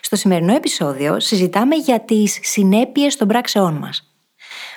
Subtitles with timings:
[0.00, 4.14] Στο σημερινό επεισόδιο συζητάμε για τις συνέπειες των πράξεών μας.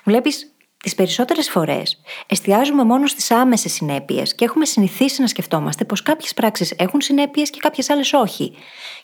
[0.03, 6.01] Βλέπεις, τις περισσότερες φορές εστιάζουμε μόνο στις άμεσες συνέπειες και έχουμε συνηθίσει να σκεφτόμαστε πως
[6.01, 8.53] κάποιες πράξεις έχουν συνέπειες και κάποιες άλλες όχι.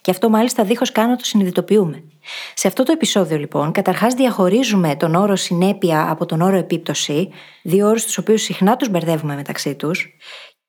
[0.01, 2.03] Και αυτό μάλιστα δίχως καν να το συνειδητοποιούμε.
[2.53, 7.29] Σε αυτό το επεισόδιο λοιπόν καταρχάς διαχωρίζουμε τον όρο συνέπεια από τον όρο επίπτωση,
[7.63, 10.15] δύο όρους τους οποίους συχνά τους μπερδεύουμε μεταξύ τους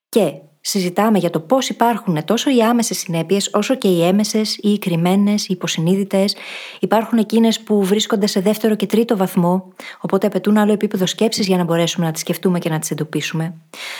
[0.09, 0.33] και
[0.69, 4.79] συζητάμε για το πώς υπάρχουν τόσο οι άμεσες συνέπειες, όσο και οι έμεσες ή οι
[4.79, 6.37] κρυμμένες, οι υποσυνείδητες.
[6.81, 11.57] Υπάρχουν εκείνες που βρίσκονται σε δεύτερο και τρίτο βαθμό, οπότε απαιτούν άλλο επίπεδο σκέψης για
[11.57, 13.55] να μπορέσουμε να τις σκεφτούμε και να τις εντοπίσουμε.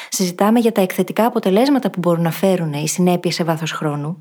[0.09, 4.21] Συζητάμε για τα εκθετικά αποτελέσματα που μπορούν να φέρουν οι συνέπειες σε βάθος χρόνου.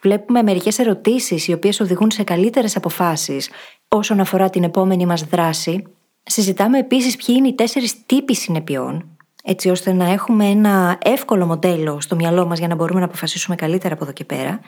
[0.00, 3.50] Βλέπουμε μερικές ερωτήσεις οι οποίες οδηγούν σε καλύτερες αποφάσεις
[3.88, 5.84] όσον αφορά την επόμενη μας δράση.
[6.22, 9.11] Συζητάμε επίσης ποιοι είναι οι τέσσερις τύποι συνεπειών
[9.42, 13.56] έτσι ώστε να έχουμε ένα εύκολο μοντέλο στο μυαλό μας για να μπορούμε να αποφασίσουμε
[13.56, 14.60] καλύτερα από εδώ και πέρα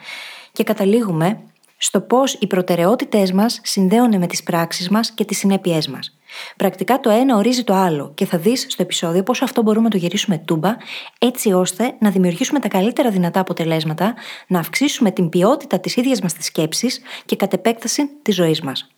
[0.53, 1.41] και καταλήγουμε
[1.77, 6.19] στο πώς οι προτεραιότητές μας συνδέονται με τις πράξεις μας και τις συνέπειές μας.
[6.57, 9.91] Πρακτικά το ένα ορίζει το άλλο και θα δεις στο επεισόδιο πώς αυτό μπορούμε να
[9.91, 10.77] το γυρίσουμε τούμπα
[11.19, 14.15] έτσι ώστε να δημιουργήσουμε τα καλύτερα δυνατά αποτελέσματα,
[14.47, 18.89] να αυξήσουμε την ποιότητα της ίδιας μας της σκέψης και κατ' επέκταση της ζωής μας.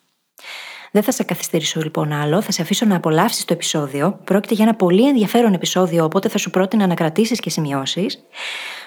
[0.97, 4.21] Δεν θα σε καθυστερήσω λοιπόν άλλο, θα σε αφήσω να απολαύσεις το επεισόδιο.
[4.25, 8.19] Πρόκειται για ένα πολύ ενδιαφέρον επεισόδιο, οπότε θα σου πρότεινα να κρατήσεις και σημειώσεις.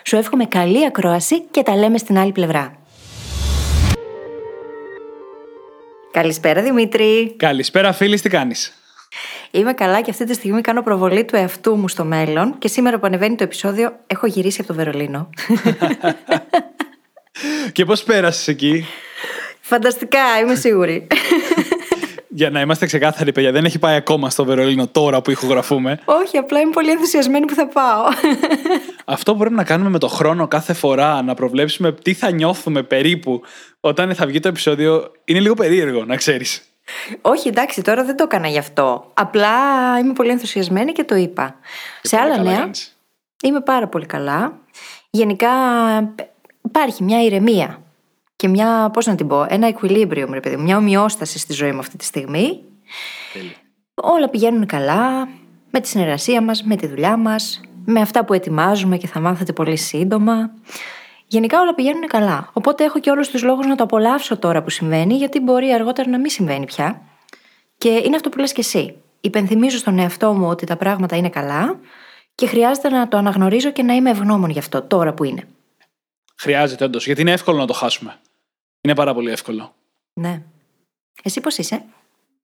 [0.03, 2.75] Σου εύχομαι καλή ακρόαση και τα λέμε στην άλλη πλευρά.
[6.11, 7.33] Καλησπέρα Δημήτρη.
[7.37, 8.73] Καλησπέρα φίλη, τι κάνεις;
[9.52, 12.99] Είμαι καλά και αυτή τη στιγμή κάνω προβολή του εαυτού μου στο μέλλον και σήμερα
[12.99, 15.30] που ανεβαίνει το επεισόδιο έχω γυρίσει από το Βερολίνο.
[17.73, 18.86] και πώς πέρασες εκεί;
[19.61, 21.08] Φανταστικά, είμαι σίγουρη.
[22.31, 25.99] Για να είμαστε ξεκάθαροι, παιδιά, δεν έχει πάει ακόμα στο Βερολίνο τώρα που ηχογραφούμε.
[26.05, 28.03] Όχι, απλά είμαι πολύ ενθουσιασμένη που θα πάω.
[29.05, 32.83] Αυτό που πρέπει να κάνουμε με το χρόνο κάθε φορά, να προβλέψουμε τι θα νιώθουμε
[32.83, 33.41] περίπου
[33.79, 36.63] όταν θα βγει το επεισόδιο, είναι λίγο περίεργο, να ξέρεις.
[37.21, 39.11] Όχι, εντάξει, τώρα δεν το έκανα γι' αυτό.
[39.13, 39.49] Απλά
[39.99, 41.55] είμαι πολύ ενθουσιασμένη και το είπα.
[42.01, 42.69] Σε άλλα νέα,
[43.43, 44.57] είμαι πάρα πολύ καλά.
[45.09, 45.49] Γενικά
[46.61, 47.81] υπάρχει μια ηρεμία
[48.39, 51.80] και μια, πώς να την πω, ένα equilibrium, ρε παιδί μια ομοιόσταση στη ζωή μου
[51.80, 52.61] αυτή τη στιγμή.
[53.94, 55.27] Όλα πηγαίνουν καλά,
[55.72, 59.54] με τη συνεργασία μας, με τη δουλειά μας, με αυτά που ετοιμάζουμε και θα μάθετε
[59.54, 60.52] πολύ σύντομα.
[61.27, 62.50] Γενικά όλα πηγαίνουν καλά.
[62.54, 66.10] Οπότε έχω και όλους τους λόγους να το απολαύσω τώρα που συμβαίνει, γιατί μπορεί αργότερα
[66.10, 67.02] να μην συμβαίνει πια.
[67.77, 68.95] Και είναι αυτό που λες και εσύ.
[69.21, 71.80] Υπενθυμίζω στον εαυτό μου ότι τα πράγματα είναι καλά
[72.36, 75.44] και χρειάζεται να το αναγνωρίζω και να είμαι ευγνώμων γι' αυτό τώρα που είναι.
[76.36, 78.20] Χρειάζεται όντως, γιατί είναι εύκολο να το χάσουμε.
[78.81, 79.75] Είναι πάρα πολύ εύκολο.
[80.13, 80.41] Ναι.
[81.23, 81.85] Εσύ πώς είσαι;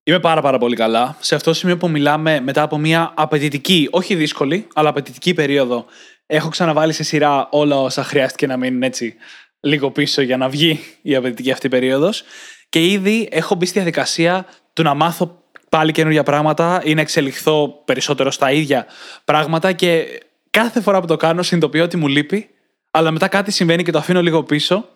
[0.08, 1.18] Είμαι πάρα πάρα πολύ καλά.
[1.20, 5.86] Σε αυτό το σημείο που μιλάμε μετά από μια απαιτητική, όχι δύσκολη, αλλά απαιτητική περίοδο,
[6.26, 9.16] έχω ξαναβάλει σε σειρά όλα όσα χρειάστηκε να μείνουν έτσι
[9.60, 12.24] λίγο πίσω για να βγει η απαιτητική αυτή περίοδος.
[12.70, 17.82] Και ήδη έχω μπει στη διαδικασία του να μάθω πάλι καινούργια πράγματα ή να εξελιχθώ
[17.86, 18.86] περισσότερο στα ίδια
[19.26, 20.06] πράγματα και
[20.50, 22.50] κάθε φορά που το κάνω συνειδητοποιώ ότι μου λείπει,
[22.92, 24.90] αλλά μετά κάτι συμβαίνει και το αφήνω λίγο πίσω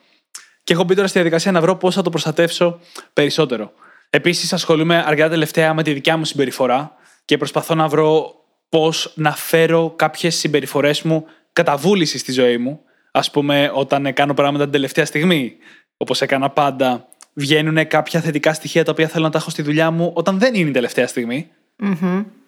[0.70, 2.80] και έχω μπει τώρα στη διαδικασία να βρω πώς θα το προστατεύσω
[3.14, 3.72] περισσότερο.
[4.10, 6.92] Επίσης, ασχολούμαι αρκετά τελευταία με τη δικιά μου συμπεριφορά
[7.26, 8.34] και προσπαθώ να βρω
[8.70, 12.80] πώς να φέρω κάποιες συμπεριφορές μου κατά βούληση στη ζωή μου.
[13.12, 15.56] Α πούμε, όταν κάνω πράγματα την τελευταία στιγμή,
[15.98, 19.92] όπως έκανα πάντα, βγαίνουν κάποια θετικά στοιχεία τα οποία θέλω να τα έχω στη δουλειά
[19.92, 21.08] μου όταν δεν είναι η τελευταία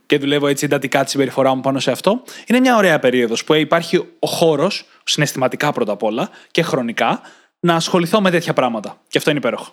[0.06, 2.24] Και δουλεύω έτσι εντατικά τη συμπεριφορά μου πάνω σε αυτό.
[2.46, 7.22] Είναι μια ωραία περίοδος που υπάρχει ο χώρος, συναισθηματικά πρώτα απ' όλα και χρονικά,
[7.62, 8.98] να ασχοληθώ με τέτοια πράγματα.
[9.08, 9.72] Και αυτό είναι υπέροχο.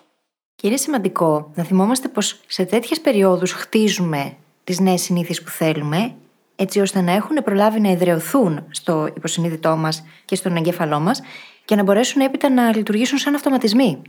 [0.55, 6.15] Και είναι σημαντικό να θυμόμαστε πως σε τέτοιες περιόδους χτίζουμε τις νέες συνήθειες που θέλουμε,
[6.55, 11.21] έτσι ώστε να έχουν προλάβει να εδρεωθούν στο υποσυνείδητό μας και στον εγκέφαλό μας
[11.65, 14.01] και να μπορέσουν έπειτα να λειτουργήσουν σαν αυτοματισμοί.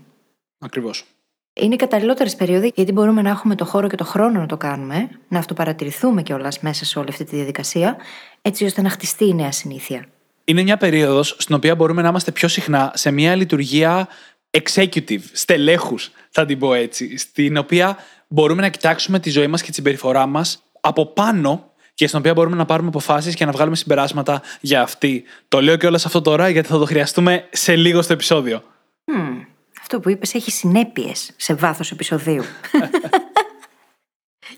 [0.58, 1.04] Ακριβώς.
[1.52, 4.56] Είναι οι καταλληλότερες περίοδοι γιατί μπορούμε να έχουμε το χώρο και το χρόνο να το
[4.56, 7.96] κάνουμε, να αυτοπαρατηρηθούμε κιόλας μέσα σε όλη αυτή τη διαδικασία,
[8.42, 10.04] έτσι ώστε να χτιστεί η νέα συνήθεια
[10.50, 14.08] είναι μια περίοδος στην οποία μπορούμε να είμαστε πιο συχνά σε μια λειτουργία
[14.50, 17.96] executive, στελέχους, θα την πω έτσι, στην οποία
[18.28, 22.32] μπορούμε να κοιτάξουμε τη ζωή μας και τη συμπεριφορά μας από πάνω και στην οποία
[22.32, 25.24] μπορούμε να πάρουμε αποφάσεις και να βγάλουμε συμπεράσματα για αυτή.
[25.48, 28.62] Το λέω και όλα αυτό τώρα γιατί θα το χρειαστούμε σε λίγο στο επεισόδιο.
[29.04, 29.46] Mm,
[29.80, 32.44] αυτό που είπες έχει συνέπειες σε βάθος επεισοδίου.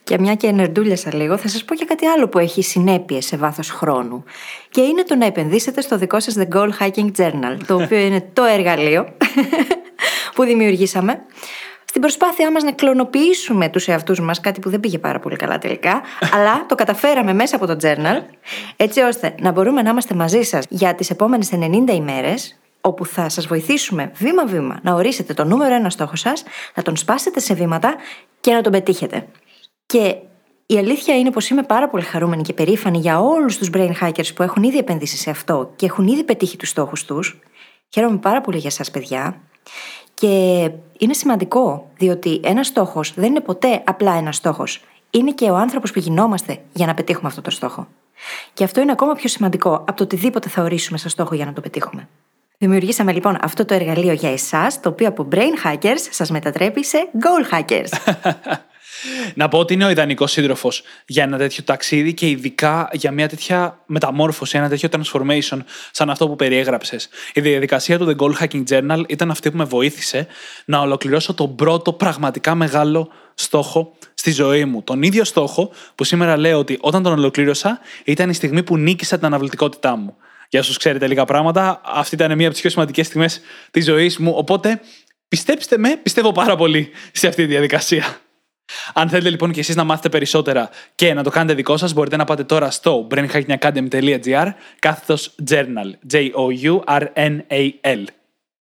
[0.04, 3.36] Και μια και ενερντούλιασα λίγο, θα σας πω και κάτι άλλο που έχει συνέπειες σε
[3.36, 4.24] βάθος χρόνου.
[4.70, 8.30] Και είναι το να επενδύσετε στο δικό σας The Goal Hiking Journal, το οποίο είναι
[8.32, 9.08] το εργαλείο
[10.34, 11.22] που δημιουργήσαμε.
[11.84, 15.58] Στην προσπάθειά μας να κλωνοποιήσουμε τους εαυτούς μας, κάτι που δεν πήγε πάρα πολύ καλά
[15.58, 16.02] τελικά,
[16.34, 18.22] αλλά το καταφέραμε μέσα από το journal,
[18.76, 23.28] έτσι ώστε να μπορούμε να είμαστε μαζί σας για τις επόμενες 90 ημέρες, όπου θα
[23.28, 26.42] σας βοηθήσουμε βήμα-βήμα να ορίσετε το νούμερο ένα στόχο σας,
[26.74, 27.94] να τον σπάσετε σε βήματα
[28.40, 29.26] και να τον πετύχετε.
[29.92, 30.16] Και
[30.66, 34.34] η αλήθεια είναι πως είμαι πάρα πολύ χαρούμενη και περήφανη για όλους τους brain hackers
[34.34, 37.38] που έχουν ήδη επενδύσει σε αυτό και έχουν ήδη πετύχει τους στόχους τους.
[37.88, 39.40] Χαίρομαι πάρα πολύ για εσά, παιδιά.
[40.14, 40.28] Και
[40.98, 44.80] είναι σημαντικό, διότι ένας στόχος δεν είναι ποτέ απλά ένας στόχος.
[45.10, 47.86] Είναι και ο άνθρωπος που γινόμαστε για να πετύχουμε αυτό το στόχο.
[48.54, 51.52] Και αυτό είναι ακόμα πιο σημαντικό από το οτιδήποτε θα ορίσουμε σαν στόχο για να
[51.52, 52.08] το πετύχουμε.
[52.58, 57.08] Δημιουργήσαμε λοιπόν αυτό το εργαλείο για εσάς, το οποίο από brain hackers σας μετατρέπει σε
[57.12, 57.88] goal hackers.
[59.34, 63.28] Να πω ότι είναι ο ιδανικός σύντροφος για ένα τέτοιο ταξίδι και ειδικά για μια
[63.28, 65.58] τέτοια μεταμόρφωση, ένα τέτοιο transformation
[65.90, 67.08] σαν αυτό που περιέγραψες.
[67.34, 70.26] Η διαδικασία του The Goal Hacking Journal ήταν αυτή που με βοήθησε
[70.64, 74.82] να ολοκληρώσω τον πρώτο πραγματικά μεγάλο στόχο στη ζωή μου.
[74.82, 79.16] Τον ίδιο στόχο που σήμερα λέω ότι όταν τον ολοκλήρωσα ήταν η στιγμή που νίκησα
[79.16, 80.16] την αναβλητικότητά μου.
[80.48, 83.40] Για όσους ξέρετε λίγα πράγματα, αυτή ήταν μία από τις πιο σημαντικές στιγμές
[83.70, 84.32] της ζωής μου.
[84.36, 84.80] Οπότε
[85.28, 88.20] πιστέψτε με, πιστεύω πάρα πολύ σε αυτή τη διαδικασία.
[88.94, 92.16] Αν θέλετε λοιπόν και εσείς να μάθετε περισσότερα και να το κάνετε δικό σας, μπορείτε
[92.16, 94.46] να πάτε τώρα στο brainhackingacademy.gr
[94.78, 98.04] κάθετος journal, J-O-U-R-N-A-L.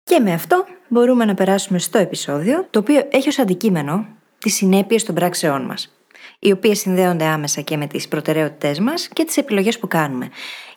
[0.05, 4.07] Και με αυτό μπορούμε να περάσουμε στο επεισόδιο, το οποίο έχει ως αντικείμενο
[4.39, 5.93] τις συνέπειες των πράξεών μας,
[6.39, 10.29] οι οποίες συνδέονται άμεσα και με τις προτεραιότητές μας και τις επιλογές που κάνουμε.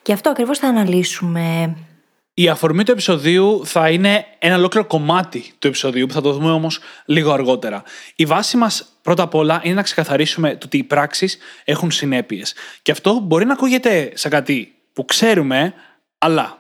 [0.01, 1.75] Και αυτό ακριβώς θα αναλύσουμε
[2.33, 6.51] η αφορμή του επεισοδίου θα είναι ένα ολόκληρο κομμάτι του επεισοδίου που θα το δούμε
[6.51, 7.83] όμως λίγο αργότερα.
[8.15, 12.53] Η βάση μας πρώτα απ' όλα είναι να ξεκαθαρίσουμε το ότι οι πράξεις έχουν συνέπειες.
[12.81, 15.74] Και αυτό μπορεί να ακούγεται σαν κάτι που ξέρουμε,
[16.18, 16.57] αλλά.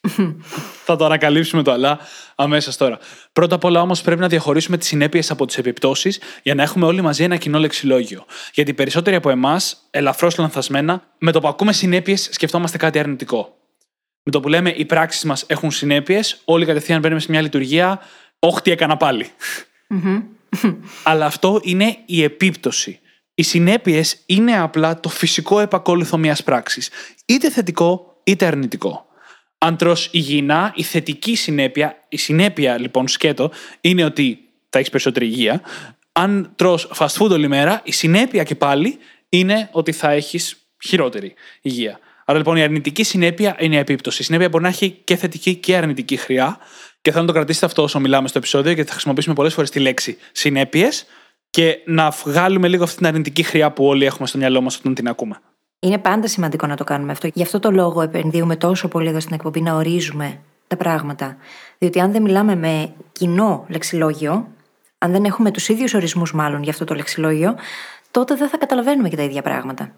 [0.84, 1.98] θα το ανακαλύψουμε το αλλά
[2.34, 2.98] αμέσως τώρα.
[3.32, 6.86] Πρώτα απ' όλα όμως πρέπει να διαχωρίσουμε τις συνέπειες από τις επιπτώσεις για να έχουμε
[6.86, 8.24] όλοι μαζί ένα κοινό λεξιλόγιο.
[8.54, 13.61] Γιατί περισσότεροι από εμάς, ελαφρώς λανθασμένα, με το που ακούμε συνέπειες σκεφτόμαστε κάτι αρνητικό
[14.22, 18.00] με το που λέμε οι πράξεις μας έχουν συνέπειες, όλοι κατευθείαν μπαίνουμε σε μια λειτουργία.
[18.38, 18.96] Όχι, τι έκανα
[21.02, 23.00] Αλλά αυτό είναι η επίπτωση.
[23.34, 26.90] Οι συνέπειες είναι απλά το φυσικό επακόλουθο μιας πράξης.
[27.26, 29.06] Είτε θετικό είτε αρνητικό.
[29.58, 35.26] Αν τρως υγιεινά, η θετική συνέπεια, η συνέπεια λοιπόν σκέτο, είναι ότι θα έχεις περισσότερη
[35.26, 35.62] υγεία.
[36.12, 38.98] Αν τρως fast food όλη μέρα, η συνέπεια και πάλι
[39.28, 41.98] είναι ότι θα έχεις χειρότερη υγεία.
[42.24, 44.22] Άρα λοιπόν η αρνητική συνέπεια είναι η επίπτωση.
[44.22, 46.58] Η συνέπεια μπορεί να έχει και θετική και αρνητική χρειά.
[47.02, 49.70] Και θέλω να το κρατήσετε αυτό όσο μιλάμε στο επεισόδιο, γιατί θα χρησιμοποιήσουμε πολλές φορές
[49.70, 51.06] τη λέξη συνέπειες
[51.50, 54.94] και να βγάλουμε λίγο αυτή την αρνητική χρειά που όλοι έχουμε στο μυαλό μας όταν
[54.94, 55.40] την ακούμε.
[55.80, 57.28] Είναι πάντα σημαντικό να το κάνουμε αυτό.
[57.34, 61.36] Γι' αυτό το λόγο επενδύουμε τόσο πολύ εδώ στην εκπομπή να ορίζουμε τα πράγματα.
[61.78, 64.48] Διότι αν δεν μιλάμε με κοινό λεξιλόγιο,
[64.98, 67.54] αν δεν έχουμε τους ίδιους ορισμούς μάλλον για αυτό το λεξιλόγιο,
[68.10, 69.92] τότε δεν θα καταλαβαίνουμε και τα ίδια πράγματα.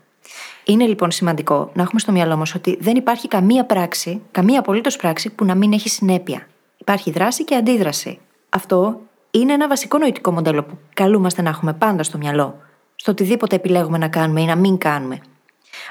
[0.65, 4.97] Είναι λοιπόν σημαντικό να έχουμε στο μυαλό μας ότι δεν υπάρχει καμία πράξη, καμία απολύτως
[4.97, 6.47] πράξη που να μην έχει συνέπεια.
[6.77, 8.19] Υπάρχει δράση και αντίδραση.
[8.49, 9.01] Αυτό
[9.31, 12.61] είναι ένα βασικό νοητικό μοντέλο που καλούμαστε να έχουμε πάντα στο μυαλό,
[12.95, 15.21] στο οτιδήποτε επιλέγουμε να κάνουμε ή να μην κάνουμε.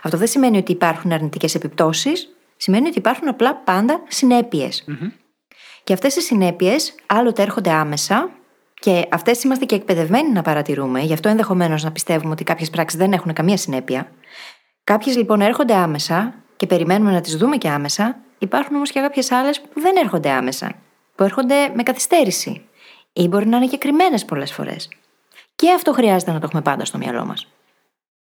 [0.04, 4.02] Αυτό δεν σημαίνει ότι υπάρχουν αρνητικές επιπτώσεις, σημαίνει ότι υπάρχουν απλά πάντα
[5.84, 8.30] Και αυτές οι συνέπειες άλλοτε έρχονται άμεσα
[8.80, 13.00] και αυτές είμαστε και εκπαιδευμένοι να παρατηρούμε, γι' αυτό ενδεχομένως να πιστεύουμε ότι κάποιες πράξεις
[13.00, 14.12] δεν έχουν καμία συνέπεια.
[14.84, 19.32] Κάποιες λοιπόν έρχονται άμεσα και περιμένουμε να τις δούμε και άμεσα, υπάρχουν όμως και κάποιες
[19.32, 20.76] άλλες που δεν έρχονται άμεσα,
[21.16, 22.66] που έρχονται με καθυστέρηση
[23.14, 24.90] ή μπορεί να είναι και κρυμμένες πολλές φορές.
[25.56, 27.48] Και αυτό χρειάζεται να το έχουμε πάντα στο μυαλό μας.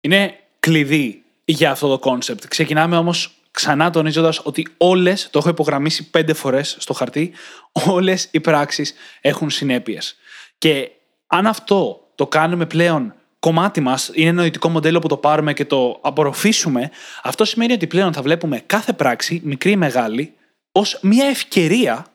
[0.02, 2.48] Είναι κλειδί για αυτό το concept.
[2.48, 7.34] Ξεκινάμε όμως ξανά τονίζοντας ότι όλες, το έχω υπογραμμίσει πέντε φορές στο χαρτί,
[7.72, 10.16] όλες οι πράξεις έχουν συνέπειες.
[10.58, 10.92] Και
[11.28, 15.66] αν αυτό το κάνουμε πλέον κομμάτι μας, είναι ένα νοητικό μοντέλο που το πάρουμε και
[15.66, 16.90] το απορροφήσουμε,
[17.24, 20.34] αυτό σημαίνει ότι πλέον θα βλέπουμε κάθε πράξη, μικρή ή μεγάλη,
[20.72, 22.06] ως μια ευκαιρία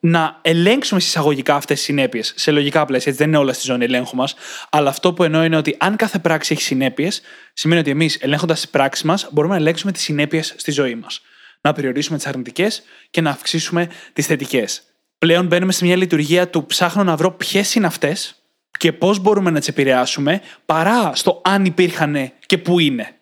[0.00, 3.10] να ελέγξουμε συσσαγωγικά αυτές τις συνέπειες σε λογικά πλαίσια.
[3.10, 4.34] Έτσι δεν είναι όλα στη ζώνη ελέγχου μας.
[4.70, 7.20] Αλλά αυτό που εννοώ είναι ότι αν κάθε πράξη έχει συνέπειες,
[7.52, 11.20] σημαίνει ότι εμείς ελέγχοντας τις πράξεις μας μπορούμε να ελέγξουμε τις συνέπειες στη ζωή μας.
[11.60, 14.82] Να περιορίσουμε τις αρνητικές και να αυξήσουμε τις θετικές.
[15.18, 18.41] Πλέον μπαίνουμε σε μια λειτουργία του ψάχνω να βρω ποιες είναι αυτές
[18.78, 23.16] και πώς μπορούμε να τις επηρεάσουμε παρά στο αν υπήρχαν και πού είναι.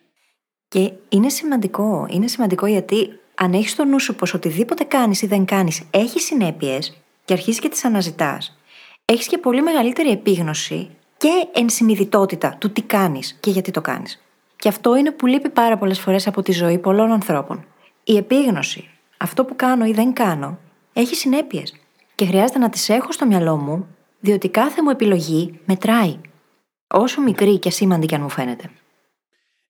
[0.67, 2.07] Και είναι σημαντικό.
[2.09, 6.19] Είναι σημαντικό γιατί αν έχεις στο νου σου πως οτιδήποτε κάνεις ή δεν κάνεις έχει
[6.19, 8.57] συνέπειες και αρχίζεις και τις αναζητάς,
[9.05, 14.21] έχεις και πολύ μεγαλύτερη επίγνωση και ενσυνειδητότητα του τι κάνεις και γιατί το κάνεις.
[14.55, 17.65] Και αυτό είναι που λείπει πάρα πολλές φορές από τη ζωή πολλών ανθρώπων.
[18.03, 20.57] Η επίγνωση, αυτό που κάνω ή δεν κάνω,
[20.93, 21.73] έχει συνέπειες.
[22.15, 23.87] Και χρειάζεται να τις έχω στο μυαλό μου,
[24.21, 26.19] διότι κάθε μου επιλογή μετράει.
[26.87, 28.69] Όσο μικρή και σήμαντη και αν μου φαίνεται.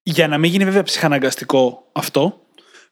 [0.03, 2.41] Για να μην γίνει βέβαια ψυχαναγκαστικό αυτό,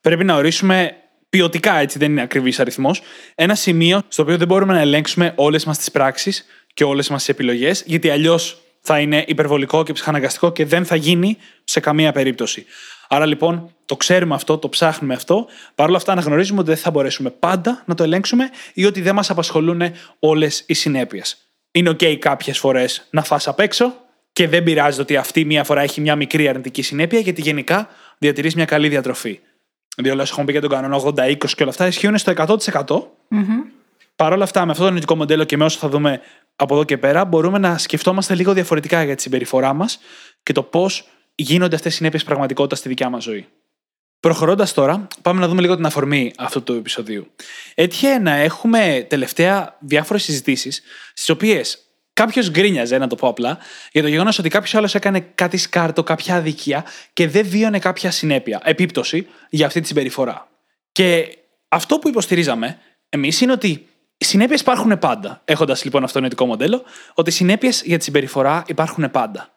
[0.01, 0.95] πρέπει να ορίσουμε
[1.29, 3.01] ποιοτικά, έτσι δεν είναι ακριβής αριθμός,
[3.35, 7.19] ένα σημείο στο οποίο δεν μπορούμε να ελέγξουμε όλες μας τις πράξεις και όλες μας
[7.19, 12.11] τις επιλογές, γιατί αλλιώς θα είναι υπερβολικό και ψυχαναγκαστικό και δεν θα γίνει σε καμία
[12.11, 12.65] περίπτωση.
[13.07, 15.47] Άρα λοιπόν το ξέρουμε αυτό, το ψάχνουμε αυτό.
[15.75, 19.15] Παρ' όλα αυτά αναγνωρίζουμε ότι δεν θα μπορέσουμε πάντα να το ελέγξουμε ή ότι δεν
[19.15, 19.81] μας απασχολούν
[20.19, 21.48] όλες οι συνέπειες.
[21.71, 23.93] Είναι OK κάποιες φορές να φας απ' έξω
[24.33, 28.55] και δεν πειράζει ότι αυτή μία φορά έχει μια μικρή αρνητική συνέπεια, γιατί γενικά διατηρείς
[28.55, 29.39] μια καλή διατροφή.
[29.95, 32.57] Δηλαδή, όλα έχουμε πει για τον κανόνα 80-20 και όλα αυτά ισχύουν στο 100%.
[32.71, 33.05] Mm-hmm.
[34.15, 36.21] Παρ' όλα αυτά, με αυτό το νοητικό μοντέλο και με όσο θα δούμε
[36.55, 39.99] από εδώ και πέρα, μπορούμε να σκεφτόμαστε λίγο διαφορετικά για τη συμπεριφορά μας
[40.43, 43.47] και το πώς γίνονται αυτές οι συνέπειες πραγματικότητας στη δικιά μας ζωή.
[44.19, 47.31] Προχωρώντας τώρα, πάμε να δούμε λίγο την αφορμή αυτού του επεισοδίου.
[47.75, 50.81] Έτυχε να έχουμε τελευταία διάφορες συζητήσεις,
[51.13, 51.83] στις οποίες
[52.13, 53.57] κάποιος γκρίνιαζε, να το πω απλά,
[53.91, 58.11] για το γεγονός ότι κάποιος άλλος έκανε κάτι σκάρτο, κάποια αδικία και δεν βίωνε κάποια
[58.11, 60.47] συνέπεια, επίπτωση για αυτή τη συμπεριφορά.
[60.91, 62.77] Και αυτό που υποστηρίζαμε
[63.09, 65.41] εμείς είναι ότι οι συνέπειες υπάρχουν πάντα.
[65.45, 66.83] Έχοντας λοιπόν αυτό το νοητικό μοντέλο,
[67.13, 69.53] ότι οι συνέπειες για τη συμπεριφορά υπάρχουν πάντα.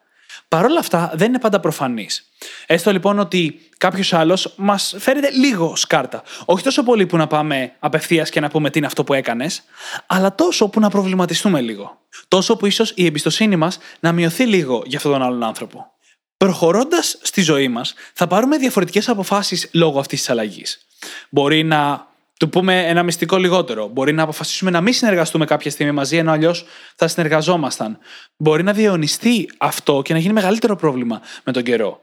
[0.53, 2.29] Παρ' όλα αυτά δεν είναι πάντα προφανής.
[2.65, 6.23] Έστω λοιπόν ότι κάποιος άλλος μας φέρεται λίγο σκάρτα.
[6.45, 9.63] Όχι τόσο πολύ που να πάμε απευθείας και να πούμε τι είναι αυτό που έκανες,
[10.07, 12.01] αλλά τόσο που να προβληματιστούμε λίγο.
[12.27, 15.91] Τόσο που ίσως η εμπιστοσύνη μας να μειωθεί λίγο για αυτόν τον άλλον άνθρωπο.
[16.37, 20.87] Προχωρώντας στη ζωή μας, θα πάρουμε διαφορετικές αποφάσεις λόγω αυτής της αλλαγής.
[21.29, 22.07] Μπορεί να
[22.39, 23.87] του πούμε ένα μυστικό λιγότερο.
[23.87, 27.97] Μπορεί να αποφασίσουμε να μην συνεργαστούμε κάποια στιγμή μαζί, ενώ αλλιώς θα συνεργαζόμασταν.
[28.37, 32.01] Μπορεί να διαιωνιστεί αυτό και να γίνει μεγαλύτερο πρόβλημα με τον καιρό.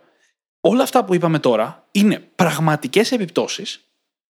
[0.61, 3.81] Όλα αυτά που είπαμε τώρα είναι πραγματικές επιπτώσεις,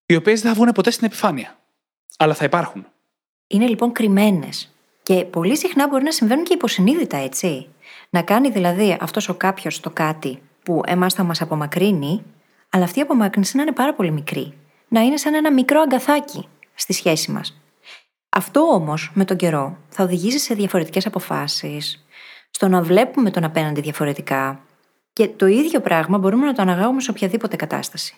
[0.07, 1.59] οι οποίες δεν θα βγουν ποτέ στην επιφάνεια.
[2.19, 2.87] Αλλά θα υπάρχουν.
[3.47, 4.75] Είναι λοιπόν κρυμμένες.
[5.02, 7.69] Και πολύ συχνά μπορεί να συμβαίνουν και υποσυνείδητα, έτσι.
[8.11, 12.23] Να κάνει δηλαδή αυτός ο κάποιος το κάτι που εμάς θα μας απομακρύνει,
[12.71, 14.54] αλλά αυτή η απομάκρυνση να είναι πάρα πολύ μικρή
[14.90, 17.61] να είναι σαν ένα μικρό αγκαθάκι στη σχέση μας.
[18.28, 22.04] Αυτό όμως με τον καιρό θα οδηγήσει σε διαφορετικές αποφάσεις,
[22.50, 24.61] στο να βλέπουμε τον απέναντι διαφορετικά
[25.12, 28.14] και το ίδιο πράγμα μπορούμε να το αναγάγουμε σε οποιαδήποτε κατάσταση.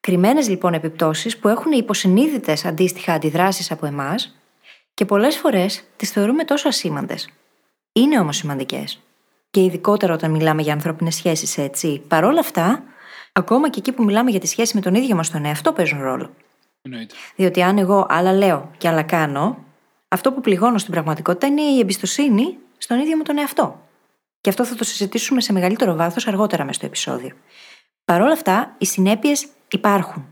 [0.00, 4.36] Κρυμμένες λοιπόν επιπτώσεις που έχουν υποσυνείδητες αντίστοιχα αντιδράσεις από εμάς
[4.94, 7.28] και πολλές φορές τις θεωρούμε τόσο ασήμαντες.
[7.92, 9.00] Είναι όμως σημαντικές.
[9.50, 12.02] Και ειδικότερα όταν μιλάμε για ανθρώπινες σχέσεις έτσι.
[12.08, 12.82] Παρόλα αυτά,
[13.36, 16.02] Ακόμα και εκεί που μιλάμε για τη σχέση με τον ίδιο μας τον εαυτό παίζουν
[16.02, 16.34] ρόλο.
[16.82, 17.14] Εννοείται.
[17.36, 19.64] Διότι αν εγώ άλλα λέω και άλλα κάνω,
[20.08, 23.88] αυτό που πληγώνω στην πραγματικότητα είναι η εμπιστοσύνη στον ίδιο μου τον εαυτό.
[24.40, 27.30] Και αυτό θα το συζητήσουμε σε μεγαλύτερο βάθος αργότερα μέσα στο επεισόδιο.
[28.04, 30.26] Παρ' όλα αυτά, οι συνέπειες υπάρχουν.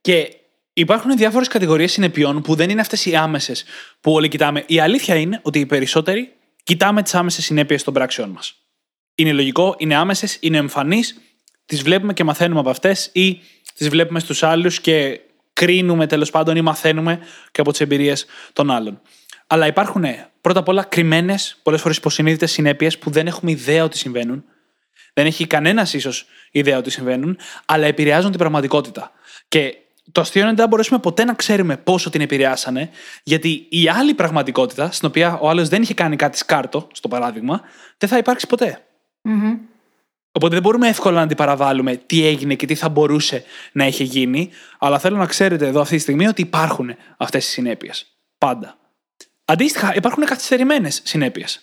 [0.00, 0.36] Και
[0.72, 3.64] υπάρχουν διάφορες κατηγορίες συνεπειών που δεν είναι αυτές οι άμεσες
[4.00, 4.64] που όλοι κοιτάμε.
[4.66, 8.54] Η αλήθεια είναι ότι οι περισσότεροι κοιτάμε τις άμεσες συνέπειες των πράξεών μας.
[9.14, 11.20] Είναι λογικό, είναι άμεσες, είναι εμφανείς
[11.70, 13.40] τις βλέπουμε και μαθαίνουμε από αυτές ή
[13.74, 15.20] τις βλέπουμε στους άλλους και
[15.52, 17.20] κρίνουμε τέλος πάντων ή μαθαίνουμε
[17.52, 19.00] και από τις εμπειρίες των άλλων.
[19.46, 20.04] Αλλά υπάρχουν
[20.40, 24.44] πρώτα απ' όλα κρυμμένες, πολλές φορές υποσυνείδητες συνέπειες που δεν έχουμε ιδέα ότι συμβαίνουν.
[25.12, 29.12] Δεν έχει κανένας ίσως ιδέα ότι συμβαίνουν, αλλά επηρεάζουν την πραγματικότητα.
[29.48, 29.76] Και
[30.12, 32.90] το αστείο είναι ότι δεν μπορέσουμε ποτέ να ξέρουμε πόσο την επηρεάσανε,
[33.22, 37.60] γιατί η άλλη πραγματικότητα, στην οποία ο άλλος δεν είχε κάνει κάτι σκάρτο, στο παράδειγμα,
[37.98, 38.46] δεν θα υπάρξει
[40.32, 44.50] Οπότε δεν μπορούμε εύκολα να αντιπαραβάλουμε τι έγινε και τι θα μπορούσε να έχει γίνει,
[44.78, 48.06] αλλά θέλω να ξέρετε εδώ αυτή τη στιγμή ότι υπάρχουν αυτές οι συνέπειες.
[48.38, 48.78] Πάντα.
[49.44, 51.60] Αντίστοιχα, υπάρχουν καθυστερημένες συνέπειες.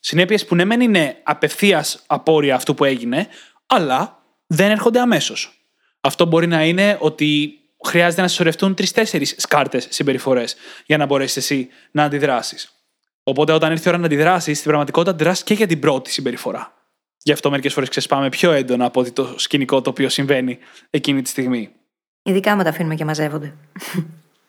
[0.00, 3.28] Συνέπειες που ναι, μεν είναι απευθείας απόρρια αυτού που έγινε,
[3.66, 5.64] αλλά δεν έρχονται αμέσως.
[6.00, 11.68] Αυτό μπορεί να είναι ότι χρειάζεται να συσσωρευτούν τρει-τέσσερι σκάρτες συμπεριφορές για να μπορέσεις εσύ
[11.90, 12.74] να αντιδράσεις.
[13.22, 16.79] Οπότε, όταν έρθει η ώρα να αντιδράσεις, στην πραγματικότητα αντιδράσει και για την πρώτη συμπεριφορά.
[17.22, 20.58] Γι' αυτό μερικές φορές ξεσπάμε πιο έντονα από ότι το σκηνικό το οποίο συμβαίνει
[20.90, 21.70] εκείνη τη στιγμή.
[22.22, 23.54] Ειδικά με τα αφήνουμε και μαζεύονται.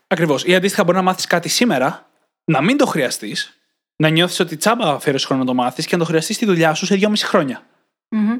[0.07, 0.43] Ακριβώς.
[0.43, 2.09] Ή αντίστοιχα, μπορεί να μάθεις κάτι σήμερα,
[2.43, 3.61] να μην το χρειαστείς,
[3.95, 6.73] να νιώθεις ότι τσάμπα φέρει χρόνο να το μάθεις και να το χρειαστείς στη δουλειά
[6.73, 7.63] σου σε δυόμιση χρόνια.
[8.09, 8.39] Mm-hmm.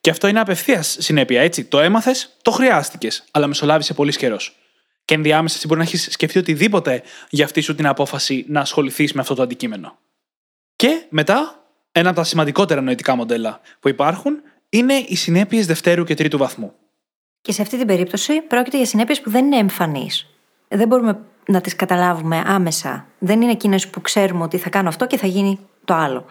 [0.00, 1.64] Και αυτό είναι απευθείας συνέπεια, έτσι.
[1.64, 4.56] Το έμαθες, το χρειάστηκες, αλλά μεσολάβησε πολύ καιρός.
[5.04, 9.12] Και ενδιάμεσα εσύ μπορεί να έχεις σκεφτεί οτιδήποτε για αυτή σου την απόφαση να ασχοληθείς
[9.12, 9.98] με αυτό το αντικείμενο.
[10.76, 11.59] Και μετά
[11.92, 16.72] ένα από τα σημαντικότερα νοητικά μοντέλα που υπάρχουν είναι οι συνέπειες δευτέρου και τρίτου βαθμού.
[17.40, 20.26] Και σε αυτή την περίπτωση πρόκειται για συνέπειες που δεν είναι εμφανείς.
[20.68, 23.06] Δεν μπορούμε να τις καταλάβουμε άμεσα.
[23.18, 26.24] Δεν είναι εκείνες που ξέρουμε ότι θα κάνω αυτό και θα γίνει το άλλο.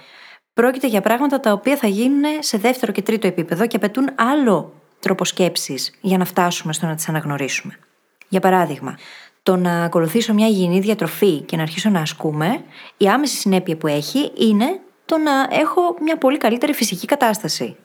[0.53, 4.73] Πρόκειται για πράγματα τα οποία θα γίνουν σε δεύτερο και τρίτο επίπεδο και απαιτούν άλλο
[4.99, 7.79] τρόπο σκέψης για να φτάσουμε στο να τις αναγνωρίσουμε.
[8.29, 8.97] Για παράδειγμα,
[9.43, 12.63] το να ακολουθήσω μια υγιεινή διατροφή και να αρχίσω να ασκούμε,
[12.97, 17.75] η άμεση συνέπεια που έχει είναι το να έχω μια πολύ καλύτερη φυσική κατάσταση.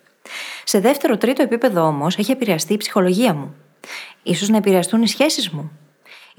[0.64, 3.54] Σε δεύτερο, τρίτο επίπεδο όμως έχει επηρεαστεί η ψυχολογία μου.
[4.34, 5.70] σω να επηρεαστούν οι σχέσεις μου.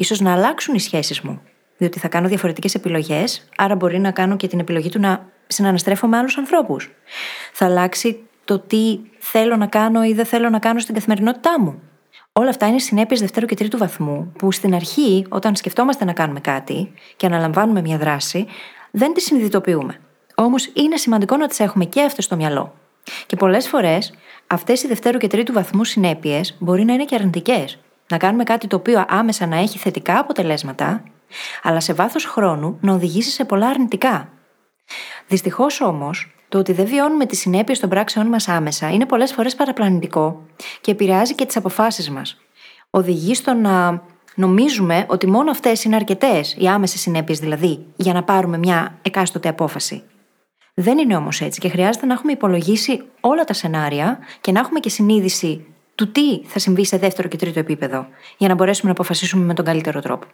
[0.03, 1.41] σω να αλλάξουν οι σχέσεις μου.
[1.77, 6.07] Διότι θα κάνω διαφορετικές επιλογές, άρα μπορεί να κάνω και την επιλογή του να συναναστρέφω
[6.07, 6.91] με άλλους ανθρώπους.
[7.53, 11.81] Θα αλλάξει το τι θέλω να κάνω ή δεν θέλω να κάνω στην καθημερινότητά μου.
[12.33, 16.39] Όλα αυτά είναι συνέπειες δευτέρου και τρίτου βαθμού, που στην αρχή, όταν σκεφτόμαστε να κάνουμε
[16.39, 18.45] κάτι και αναλαμβάνουμε μια δράση,
[18.91, 19.99] δεν τις συνειδητοποιούμε.
[20.35, 22.73] Όμως είναι σημαντικό να τις έχουμε και αυτέ στο μυαλό.
[23.25, 24.13] Και πολλές φορές
[24.47, 27.79] αυτές οι δευτέρου και τρίτου βαθμού συνέπειες μπορεί να είναι και αρνητικές.
[28.09, 31.03] Να κάνουμε κάτι το οποίο άμεσα να έχει θετικά αποτελέσματα,
[31.63, 34.29] αλλά σε βάθος χρόνου να οδηγήσει σε πολλά αρνητικά.
[35.27, 39.55] Δυστυχώς όμως, το ότι δεν βιώνουμε τις συνέπειες των πράξεών μας άμεσα είναι πολλές φορές
[39.55, 40.41] παραπλανητικό
[40.81, 42.37] και επηρεάζει και τις αποφάσεις μας.
[42.89, 44.01] Οδηγεί στο να
[44.35, 49.49] νομίζουμε ότι μόνο αυτές είναι αρκετές, οι άμεσες συνέπειες δηλαδή, για να πάρουμε μια εκάστοτε
[49.49, 50.03] απόφαση.
[50.77, 54.79] Δεν είναι όμως έτσι και χρειάζεται να έχουμε υπολογίσει όλα τα σενάρια και να έχουμε
[54.79, 55.65] και συνείδηση
[55.95, 59.53] του τι θα συμβεί σε δεύτερο και τρίτο επίπεδο, για να μπορέσουμε να αποφασίσουμε με
[59.53, 60.27] τον καλύτερο τρόπο.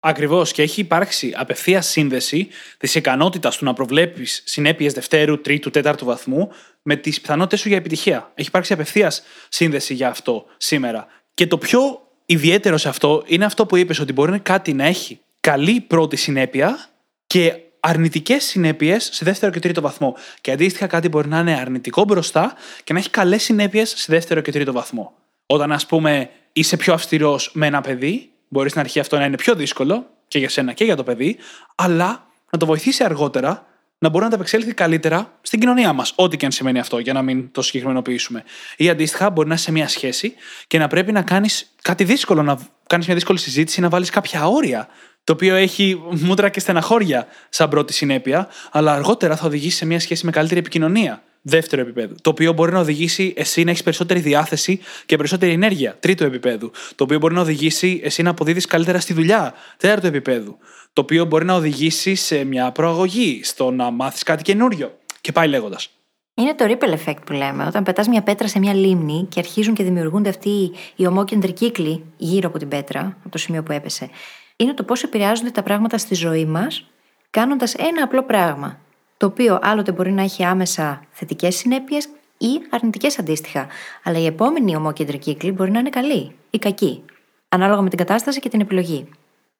[0.00, 6.04] Ακριβώς και έχει υπάρξει απευθεία σύνδεση της ικανότητας του να προβλέπεις συνέπειες δευτέρου, τρίτου, τέταρτου
[6.04, 6.50] βαθμού
[6.82, 8.32] με τις πιθανότητες σου για επιτυχία.
[8.34, 11.06] Έχει υπάρξει απευθείας σύνδεση για αυτό σήμερα.
[11.34, 11.80] Και το πιο
[12.26, 16.88] ιδιαίτερο σε αυτό είναι αυτό που είπες, ότι μπορεί κάτι να έχει καλή πρώτη συνέπεια
[17.26, 20.16] και αρνητικές συνέπειες σε δεύτερο και τρίτο βαθμό.
[20.40, 24.40] Και αντίστοιχα κάτι μπορεί να είναι αρνητικό μπροστά και να έχει καλές συνέπειες σε δεύτερο
[24.40, 25.12] και τρίτο βαθμό.
[25.46, 29.36] Όταν, ας πούμε, είσαι πιο αυστηρός με ένα παιδί, μπορεί στην αρχή αυτό να είναι
[29.36, 31.36] πιο δύσκολο και για σένα και για το παιδί,
[31.74, 33.66] αλλά να το βοηθήσει αργότερα
[33.98, 36.12] να μπορεί να ανταπεξέλθει καλύτερα στην κοινωνία μας.
[36.16, 38.44] Ό,τι και αν σημαίνει αυτό, για να μην το συγκεκριμενοποιήσουμε.
[38.76, 40.34] Ή αντίστοιχα, μπορεί να είσαι σε μια σχέση
[40.66, 42.58] και να πρέπει να κάνεις κάτι δύσκολο, να
[42.94, 44.88] κάνεις μια δύσκολη συζήτηση, να βάλεις κάποια όρια.
[45.24, 50.00] Το οποίο έχει μούτρα και στεναχώρια σαν πρώτη συνέπεια, αλλά αργότερα θα οδηγήσει σε μια
[50.00, 52.14] σχέση με καλύτερη επικοινωνία δεύτερο επίπεδο.
[52.22, 55.96] Το οποίο μπορεί να οδηγήσει εσύ να έχεις περισσότερη διάθεση και περισσότερη ενέργεια.
[56.00, 56.70] Τρίτο επίπεδο.
[56.94, 59.54] Το οποίο μπορεί να οδηγήσει εσύ να αποδίδεις καλύτερα στη δουλειά.
[59.76, 60.58] Τέταρτο επίπεδο.
[60.92, 64.98] Το οποίο μπορεί να οδηγήσει σε μια προαγωγή, στο να μάθεις κάτι καινούριο.
[65.20, 65.90] Και πάει λέγοντας.
[66.34, 67.66] Είναι το ripple effect που λέμε.
[67.66, 72.04] Όταν πετάς μια πέτρα σε μια λίμνη και αρχίζουν και δημιουργούνται αυτοί οι ομόκεντροι κύκλοι
[72.16, 74.10] γύρω από την πέτρα, από το σημείο που έπεσε.
[74.56, 76.90] Είναι το πώς επηρεάζονται τα πράγματα στη ζωή μας,
[77.30, 78.78] κάνοντας ένα απλό πράγμα
[79.16, 83.66] το οποίο άλλοτε μπορεί να έχει άμεσα θετικές συνέπειες ή αρνητικές αντίστοιχα.
[84.02, 87.02] Αλλά η επόμενη ομόκεντρη κύκλη μπορεί να είναι καλή ή κακή,
[87.48, 89.08] ανάλογα με την κατάσταση και την επιλογή.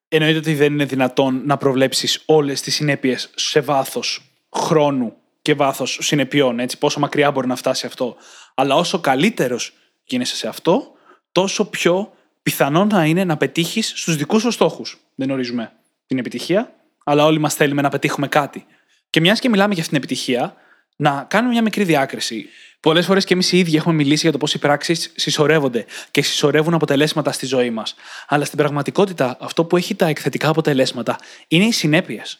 [0.08, 5.12] Εννοείται ότι δεν είναι δυνατόν να προβλέψεις όλες τις συνέπειες σε βάθος χρόνου
[5.44, 8.16] και βάθος συνεπειών, έτσι, πόσο μακριά μπορεί να φτάσει αυτό.
[8.54, 9.72] Αλλά όσο καλύτερος
[10.04, 10.92] γίνεσαι σε αυτό,
[11.32, 14.98] τόσο πιο πιθανό να είναι να πετύχεις στους δικούς σου στόχους.
[15.14, 15.72] Δεν ορίζουμε
[16.06, 18.66] την επιτυχία, αλλά όλοι μας θέλουμε να πετύχουμε κάτι.
[19.10, 20.54] Και μιας και μιλάμε για αυτήν την επιτυχία,
[20.96, 22.46] να κάνουμε μια μικρή διάκριση.
[22.80, 26.22] Πολλές φορές και εμείς οι ίδιοι έχουμε μιλήσει για το πώς οι πράξεις συσσωρεύονται και
[26.22, 27.94] συσσωρεύουν αποτελέσματα στη ζωή μας.
[28.28, 32.38] Αλλά στην πραγματικότητα, αυτό που έχει τα εκθετικά αποτελέσματα είναι οι συνέπειες.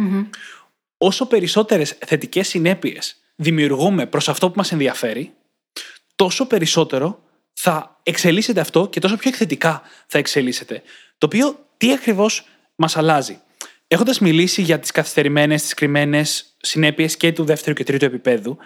[0.00, 0.26] Mm-hmm.
[1.02, 5.32] Όσο περισσότερες θετικές συνέπειες δημιουργούμε προς αυτό που μας ενδιαφέρει,
[6.16, 10.82] τόσο περισσότερο θα εξελίσσεται αυτό και τόσο πιο εκθετικά θα εξελίσσεται.
[11.18, 13.40] Το οποίο τι ακριβώς μας αλλάζει;
[13.86, 18.58] Έχοντας μιλήσει για τις καθυστερημένες, τις κρυμμένες συνέπειες και του δεύτερου και τρίτου επίπεδου,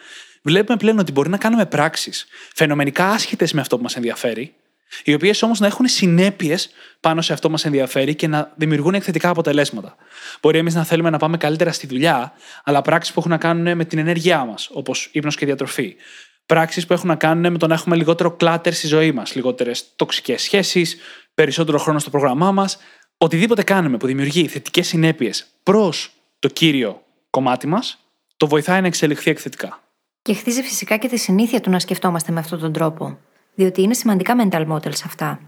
[0.42, 4.54] βλέπουμε πλέον ότι μπορεί να κάνουμε πράξεις φαινομενικά άσχετες με αυτό που μας ενδιαφέρει,
[5.04, 8.94] οι οποίες όμως να έχουν συνέπειες πάνω σε αυτό που μας ενδιαφέρει και να δημιουργούν
[8.94, 9.96] εκθετικά αποτελέσματα.
[10.40, 12.32] Μπορεί εμείς να θέλουμε να πάμε καλύτερα στη δουλειά,
[12.64, 15.96] αλλά πράξεις που έχουν να κάνουν με την ενέργειά μας, όπως ύπνος και διατροφή.
[16.46, 19.84] Πράξεις που έχουν να κάνουν με το να έχουμε λιγότερο κλάτερ στη ζωή μας, λιγότερες
[19.96, 20.96] τοξικές σχέσεις,
[21.34, 22.78] περισσότερο χρόνο στο πρόγραμμά μας,
[23.18, 27.98] οτιδήποτε κάνουμε που δημιουργεί θετικές συνέπειες προς το κύριο κομμάτι μας,
[28.36, 29.82] το βοηθάει να εξελιχθεί εκθετικά.
[30.22, 33.18] Και χτίζει φυσικά και τη συνήθεια του να σκεφτόμαστε με αυτόν τον τρόπο.
[33.54, 35.40] Διότι είναι σημαντικά mental models αυτά.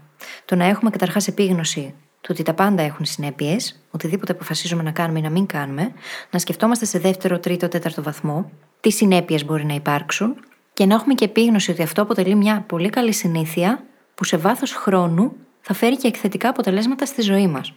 [0.45, 5.19] Το να έχουμε καταρχάς επίγνωση του ότι τα πάντα έχουν συνέπειες, οτιδήποτε αποφασίζουμε να κάνουμε
[5.19, 5.91] ή να μην κάνουμε,
[6.31, 10.35] να σκεφτόμαστε σε δεύτερο, τρίτο, τέταρτο βαθμό τι συνέπειες μπορεί να υπάρξουν
[10.73, 13.83] και να έχουμε και επίγνωση ότι αυτό αποτελεί μια πολύ καλή συνήθεια
[14.15, 17.73] που σε βάθος χρόνου θα φέρει και εκθετικά αποτελέσματα στη ζωή μας.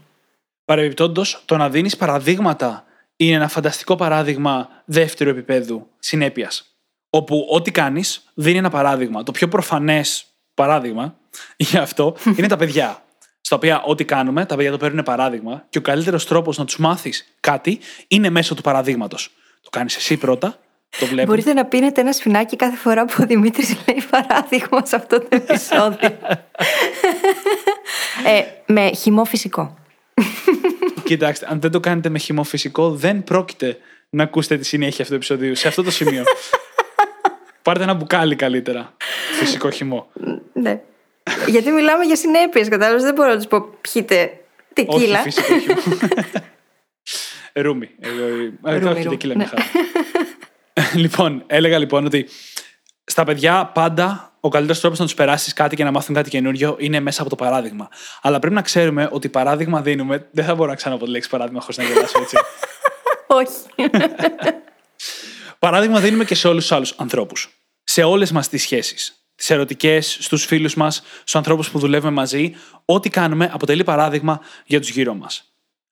[0.65, 2.85] Παρεμπιπτόντως, το να δίνεις παραδείγματα
[3.17, 6.70] είναι ένα φανταστικό παράδειγμα δεύτερου επίπεδου συνέπειας.
[7.11, 9.23] Όπου ό,τι κάνεις δίνει ένα παράδειγμα.
[9.23, 11.17] Το πιο προφανές παράδειγμα
[11.57, 13.03] για αυτό είναι τα παιδιά.
[13.41, 16.79] Στα οποία ό,τι κάνουμε, τα παιδιά το παίρνουν παράδειγμα και ο καλύτερος τρόπος να τους
[16.79, 19.31] μάθεις κάτι είναι μέσω του παραδείγματος.
[19.63, 20.59] Το κάνεις εσύ πρώτα.
[20.99, 21.25] Το βλέπουμε.
[21.25, 25.27] Μπορείτε να πίνετε ένα σφινάκι κάθε φορά που ο Δημήτρης λέει παράδειγμα σε αυτό το
[25.29, 26.19] επεισόδιο.
[28.27, 29.79] ε, με χυμό φυσικό.
[31.05, 33.79] Κοιτάξτε, αν δεν το κάνετε με χυμό φυσικό, δεν πρόκειται
[34.11, 35.55] να ακούσετε τη συνέχεια αυτού του επεισοδίου.
[35.55, 36.25] Σε αυτό το σημείο.
[37.63, 38.97] Πάρτε ένα μπουκάλι καλύτερα.
[39.39, 40.11] Φυσικό χυμό.
[40.53, 40.81] ναι.
[41.47, 43.03] Γιατί μιλάμε για συνέπειες, κατάλαβες.
[43.03, 44.41] Δεν μπορώ να τους πω πιείτε
[44.73, 45.21] τεκίλα.
[45.21, 45.77] Όχι φυσικό χυμό.
[47.53, 47.91] Ρούμι.
[48.01, 48.25] Εγώ,
[48.65, 49.39] εγώ, όχι ρούμι, τεκίλα ναι.
[49.39, 49.65] μια χαρά.
[50.95, 52.29] λοιπόν, έλεγα λοιπόν ότι
[53.05, 56.77] στα παιδιά πάντα ο καλύτερος τρόπος να τους περάσεις κάτι και να μάθουν κάτι καινούριο
[56.79, 57.89] είναι μέσα από το παράδειγμα.
[58.23, 60.29] Αλλά πρέπει να ξέρουμε ότι παράδειγμα δίνουμε.
[60.31, 62.37] Δεν θα μπορώ να ξαναπώ τη λέξη παράδειγμα χωρίς να γελάσω έτσι.
[63.41, 63.91] Όχι.
[65.61, 67.49] παράδειγμα δίνουμε και σε όλους τους άλλους ανθρώπους.
[67.85, 69.15] Σε όλες μας τις σχέσεις.
[69.35, 72.55] Τις ερωτικές, στους φίλους μας, στους ανθρώπους που δουλεύουμε μαζί.
[72.85, 75.45] Ό,τι κάνουμε αποτελεί παράδειγμα για τους γύρω μας.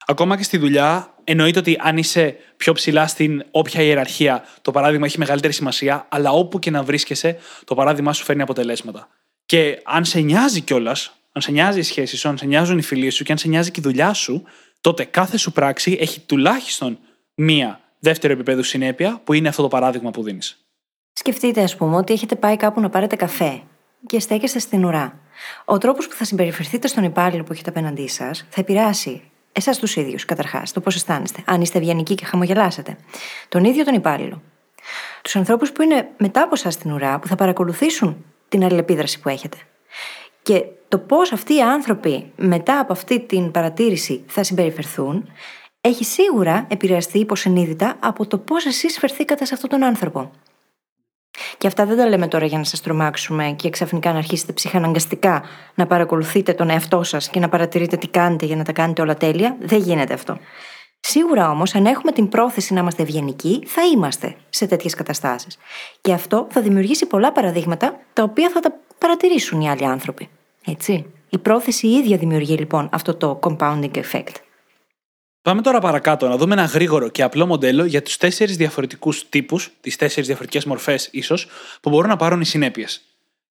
[0.07, 5.07] Ακόμα και στη δουλειά, εννοείται ότι αν είσαι πιο ψηλά στην όποια ιεραρχία, το παράδειγμα
[5.07, 9.09] έχει μεγαλύτερη σημασία, αλλά όπου και να βρίσκεσαι, το παράδειγμα σου φέρνει αποτελέσματα.
[9.47, 12.83] Και αν σε νοιάζει κιόλας, αν σε νοιάζει η σχέση σου, αν σε νοιάζουν οι
[12.83, 14.45] φίλοι σου και αν σε νοιάζει και η δουλειά σου,
[14.81, 16.99] τότε κάθε σου πράξη έχει τουλάχιστον
[17.35, 20.59] μία δεύτερο επίπεδο συνέπεια, που είναι αυτό το παράδειγμα που δίνεις.
[21.13, 23.63] Σκεφτείτε, ας πούμε, ότι έχετε πάει κάπου να πάρετε καφέ
[24.07, 25.19] και στέκεστε στην ουρά.
[25.65, 29.97] Ο τρόπος που θα συμπεριφερθείτε στον υπάλληλο που έχετε απέναντί σας θα επηρεάσει εσάς τους
[29.97, 31.43] ίδιους, καταρχάς, το πώς αισθάνεστε.
[31.47, 32.97] Αν είστε ευγενικοί και χαμογελάσετε.
[33.49, 34.43] Τον ίδιο τον υπάλληλο.
[35.23, 39.29] Τους ανθρώπους που είναι μετά από εσάς στην ουρά, που θα παρακολουθήσουν την αλληλεπίδραση που
[39.29, 39.57] έχετε.
[40.43, 45.31] Και το πώς αυτοί οι άνθρωποι μετά από αυτή την παρατήρηση θα συμπεριφερθούν,
[45.81, 50.31] έχει σίγουρα επηρεαστεί υποσυνείδητα από το πώς εσείς φερθήκατε σε αυτόν τον άνθρωπο.
[51.59, 55.43] Και αυτά δεν τα λέμε τώρα για να σας τρομάξουμε και ξαφνικά να αρχίσετε ψυχαναγκαστικά
[55.75, 59.15] να παρακολουθείτε τον εαυτό σας και να παρατηρείτε τι κάνετε για να τα κάνετε όλα
[59.15, 59.57] τέλεια.
[59.61, 60.39] Δεν γίνεται αυτό.
[61.01, 65.59] Σίγουρα όμως, αν έχουμε την πρόθεση να είμαστε ευγενικοί, θα είμαστε σε τέτοιες καταστάσεις.
[66.01, 70.29] Και αυτό θα δημιουργήσει πολλά παραδείγματα τα οποία θα τα παρατηρήσουν οι άλλοι άνθρωποι.
[70.67, 71.07] Έτσι.
[71.29, 74.48] Η πρόθεση η ίδια δημιουργεί λοιπόν αυτό το compounding effect.
[75.43, 79.71] Πάμε τώρα παρακάτω να δούμε ένα γρήγορο και απλό μοντέλο για τους τέσσερις διαφορετικούς τύπους,
[79.81, 81.47] τις τέσσερις διαφορετικές μορφές ίσως,
[81.81, 83.03] που μπορούν να πάρουν οι συνέπειες.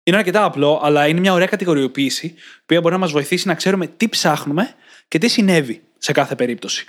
[0.03, 3.55] Είναι αρκετά απλό, αλλά είναι μια ωραία κατηγοριοποίηση, η οποία μπορεί να μας βοηθήσει να
[3.55, 4.75] ξέρουμε τι ψάχνουμε
[5.09, 6.87] και τι συνέβη σε κάθε περίπτωση.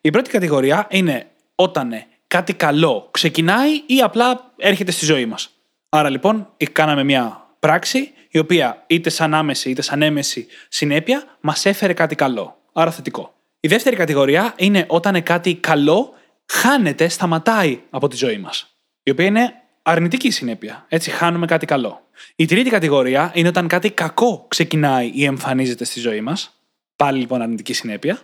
[0.00, 1.92] Η πρώτη κατηγορία είναι όταν
[2.26, 5.50] κάτι καλό ξεκινάει ή απλά έρχεται στη ζωή μας.
[5.88, 11.66] Άρα λοιπόν, κάναμε μια πράξη η οποία είτε σαν άμεση είτε σαν έμεση συνέπεια μας
[11.66, 12.58] έφερε κάτι καλό.
[12.72, 13.34] Άρα θετικό.
[13.64, 16.14] Η δεύτερη κατηγορία είναι όταν κάτι καλό
[16.46, 18.76] χάνεται, σταματάει από τη ζωή μας.
[19.02, 20.84] Η οποία είναι αρνητική συνέπεια.
[20.88, 22.00] Έτσι, χάνουμε κάτι καλό.
[22.36, 26.60] Η τρίτη κατηγορία είναι όταν κάτι κακό ξεκινάει ή εμφανίζεται στη ζωή μας.
[26.96, 28.18] Πάλι λοιπόν αρνητική συνέπεια.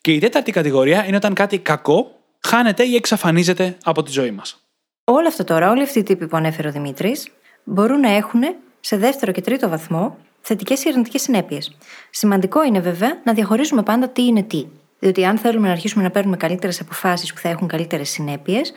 [0.00, 4.68] Και η τέταρτη κατηγορία είναι όταν κάτι κακό χάνεται ή εξαφανίζεται από τη ζωή μας.
[5.04, 7.28] Όλα αυτά τώρα, όλοι αυτοί οι τύποι που ανέφερε ο Δημήτρης,
[7.64, 8.42] μπορούν να έχουν
[8.80, 11.76] σε δεύτερο και τρίτο βαθμό θετικές ή αρνητικές συνέπειες.
[12.10, 14.66] Σημαντικό είναι βέβαια να διαχωρίζουμε πάντα τι είναι τι.
[14.98, 18.72] Διότι αν θέλουμε να αρχίσουμε να παίρνουμε καλύτερες αποφάσεις που θα έχουν καλύτερες συνέπειες,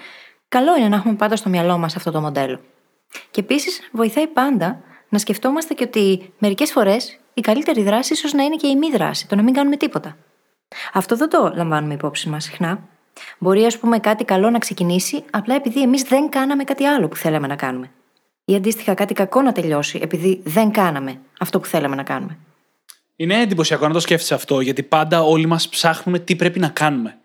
[0.48, 2.60] καλό είναι να έχουμε πάντα στο μυαλό μας αυτό το μοντέλο.
[3.32, 8.44] Και επίσης βοηθάει πάντα να σκεφτόμαστε και ότι μερικές φορές η καλύτερη δράση ίσως να
[8.44, 10.18] είναι και η μη δράση, το να μην κάνουμε τίποτα.
[10.94, 12.80] Αυτό δεν το λαμβάνουμε υπόψη μας συχνά.
[13.38, 17.16] Μπορεί, ας πούμε, κάτι καλό να ξεκινήσει απλά επειδή εμείς δεν κάναμε κάτι άλλο που
[17.16, 17.92] θέλαμε να κάνουμε.
[18.52, 22.38] Ή αντίστοιχα κάτι κακό να τελειώσει επειδή δεν κάναμε αυτό που θέλαμε να κάνουμε.
[23.16, 27.18] Είναι εντυπωσιακό να το σκέφτεσαι αυτό, γιατί πάντα όλοι μας ψάχνουμε τι πρέπει να κάνουμε.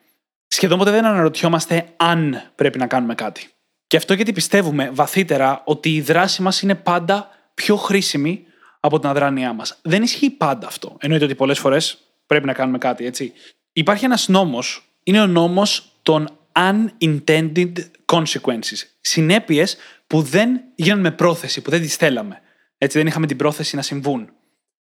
[0.46, 3.48] Σχεδόν ποτέ δεν αναρωτιόμαστε αν πρέπει να κάνουμε κάτι.
[3.86, 8.44] Και αυτό γιατί πιστεύουμε βαθύτερα ότι η δράση μας είναι πάντα πιο χρήσιμη
[8.80, 9.78] από την αδράνειά μας.
[9.82, 10.96] Δεν ισχύει πάντα αυτό.
[10.98, 13.32] Εννοείται ότι πολλές φορές πρέπει να κάνουμε κάτι, έτσι.
[13.72, 17.72] Υπάρχει ένας νόμος, είναι ο νόμος των unintended
[18.12, 18.82] consequences.
[19.00, 22.40] Συνέπειες που δεν γίνανε με πρόθεση, που δεν τις θέλαμε.
[22.78, 24.30] Έτσι, δεν είχαμε την πρόθεση να συμβούν.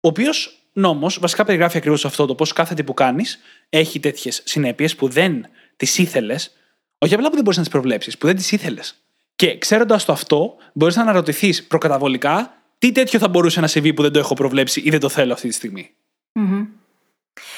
[0.01, 4.43] Ο οποίος νόμος βασικά περιγράφει ακριβώς αυτό το πώς κάθε τι που κάνεις έχει τέτοιες
[4.45, 6.53] συνέπειες που δεν τις ήθελες,
[6.99, 8.95] όχι απλά που δεν μπορείς να τις προβλέψεις, που δεν τις ήθελες.
[9.37, 14.03] Και ξέροντας το αυτό, μπορείς να αναρωτηθείς προκαταβολικά τι τέτοιο θα μπορούσε να συμβεί που
[14.03, 15.91] δεν το έχω προβλέψει ή δεν το θέλω αυτή τη στιγμή.
[16.35, 16.67] Mm-hmm.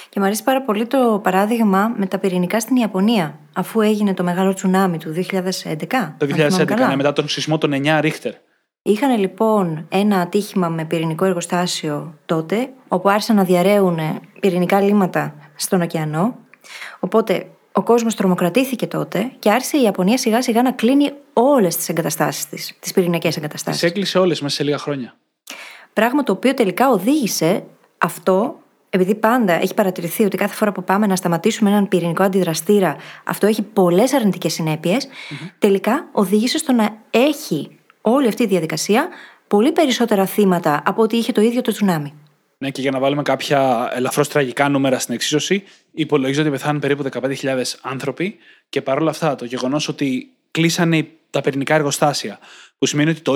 [0.08, 4.22] Και μου αρέσει πάρα πολύ το παράδειγμα με τα πυρηνικά στην Ιαπωνία, αφού έγινε το
[4.22, 6.14] μεγάλο τσουνάμι του 2011.
[6.18, 8.32] Το 2011, ναι, μετά τον σεισμό των 9 Ρίχτερ.
[8.82, 13.98] Είχαν λοιπόν ένα ατύχημα με πυρηνικό εργοστάσιο τότε, όπου άρχισαν να διαραίουν
[14.40, 16.36] πυρηνικά λίμματα στον ωκεανό.
[17.00, 21.88] Οπότε ο κόσμος τρομοκρατήθηκε τότε και άρχισε η Ιαπωνία σιγά σιγά να κλείνει όλες τις
[21.88, 23.80] εγκαταστάσεις της, τις πυρηνικές εγκαταστάσεις.
[23.80, 25.14] Τις έκλεισε όλες μέσα σε λίγα χρόνια.
[25.92, 27.64] Πράγμα το οποίο τελικά οδήγησε
[27.98, 28.58] αυτό
[28.90, 33.46] επειδή πάντα έχει παρατηρηθεί ότι κάθε φορά που πάμε να σταματήσουμε έναν πυρηνικό αντιδραστήρα, αυτό
[33.46, 34.61] έχει πολλές αρνητικές
[35.59, 39.09] τελικά οδήγησε στο να έχει όλη αυτή η διαδικασία
[39.46, 42.14] πολύ περισσότερα θύματα από ό,τι είχε το ίδιο το τσουνάμι.
[42.59, 47.05] Ναι, και για να βάλουμε κάποια ελαφρώς τραγικά νούμερα στην εξίσωση, υπολογίζεται ότι πεθάνουν περίπου
[47.12, 48.37] 15.000 άνθρωποι
[48.68, 52.38] και παρόλα αυτά το γεγονός ότι κλείσανε τα πυρηνικά εργοστάσια,
[52.79, 53.33] που σημαίνει ότι το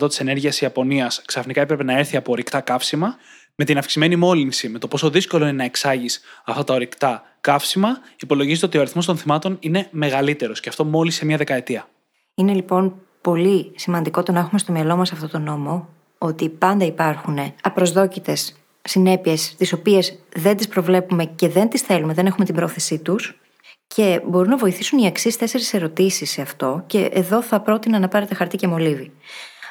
[0.00, 3.16] 20% της ενέργειας της Ιαπωνίας ξαφνικά έπρεπε να έρθει από ορυκτά καύσιμα,
[3.60, 7.98] με την αυξημένη μόλυνση, με το πόσο δύσκολο είναι να εξάγεις αυτά τα ορυκτά καύσιμα,
[8.20, 11.88] υπολογίζεται ότι ο αριθμός των θυμάτων είναι μεγαλύτερος και αυτό μόλις σε μία δεκαετία.
[12.34, 16.84] Είναι λοιπόν πολύ σημαντικό το να έχουμε στο μυαλό μας αυτό το νόμο, ότι πάντα
[16.84, 22.54] υπάρχουν απροσδόκητες συνέπειες, τις οποίες δεν τις προβλέπουμε και δεν τις θέλουμε, δεν έχουμε την
[22.54, 23.38] πρόθεσή τους.
[23.86, 28.08] Και μπορούν να βοηθήσουν οι εξής τέσσερις ερωτήσεις σε αυτό, και εδώ θα πρότεινα να
[28.08, 29.12] πάρετε χαρτί και μολύβι.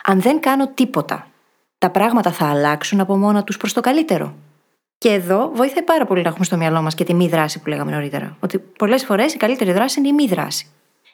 [0.04, 1.28] Αν δεν κάνω τίποτα,
[1.78, 4.36] τα πράγματα θα αλλάξουν από μόνα τους προς το καλύτερο.
[4.98, 7.70] Και εδώ βοηθάει πάρα πολύ να έχουμε στο μυαλό μας και τη μη δράση που
[7.70, 8.38] λέγαμε νωρίτερα.
[8.40, 10.68] Ότι πολλές φορές η καλύτερη δράση είναι η μη δράση.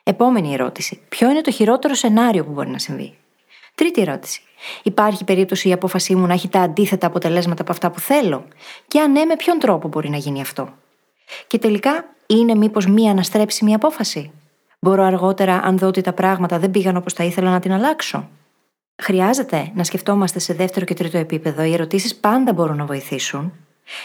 [0.04, 1.02] Επόμενη ερώτηση.
[1.10, 3.17] Ποιο είναι το χειρότερο σενάριο που μπορεί να συμβεί;
[3.76, 4.41] Τρίτη ερώτηση.
[4.84, 8.45] Υπάρχει περίπτωση η απόφασή μου να έχει τα αντίθετα αποτελέσματα από αυτά που θέλω;
[8.88, 10.69] Και αν ναι, με ποιον τρόπο μπορεί να γίνει αυτό;
[11.47, 14.32] Και τελικά, είναι μήπως μία αναστρέψιμη απόφαση;
[14.80, 18.30] Μπορώ αργότερα, αν δω ότι τα πράγματα δεν πήγαν όπως τα ήθελα, να την αλλάξω;
[19.04, 21.63] Χρειάζεται να σκεφτόμαστε σε δεύτερο και τρίτο επίπεδο.
[21.63, 23.54] Οι ερωτήσεις πάντα μπορούν να βοηθήσουν.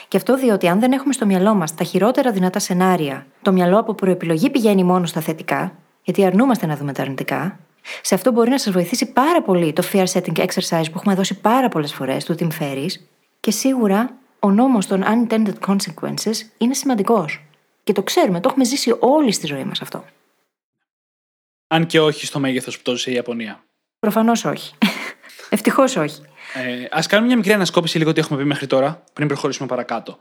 [0.08, 3.78] Και αυτό διότι αν δεν έχουμε στο μυαλό μας τα χειρότερα δυνατά σενάρια, το μυαλό
[3.78, 7.58] από προεπιλογή πηγαίνει μόνο στα θετικά, γιατί αρνούμαστε να δούμε τα αρνητικά,
[8.02, 11.40] σε αυτό μπορεί να σας βοηθήσει πάρα πολύ το fear setting exercise που έχουμε δώσει
[11.40, 12.92] πάρα πολλές φορές του Tim Ferris
[13.40, 17.44] και σίγουρα ο νόμος των unintended consequences είναι σημαντικός.
[17.84, 20.04] Και το ξέρουμε, το έχουμε ζήσει όλοι στη ζωή μας αυτό.
[21.66, 23.62] Αν και όχι στο μέγεθος που το ζήσει η Ιαπωνία.
[23.98, 24.74] Προφανώς όχι.
[25.48, 26.20] Ευτυχώς όχι.
[26.54, 30.18] Ε, Α κάνουμε μια μικρή ανασκόπηση λίγο τι έχουμε πει μέχρι τώρα, πριν προχωρήσουμε παρακάτω.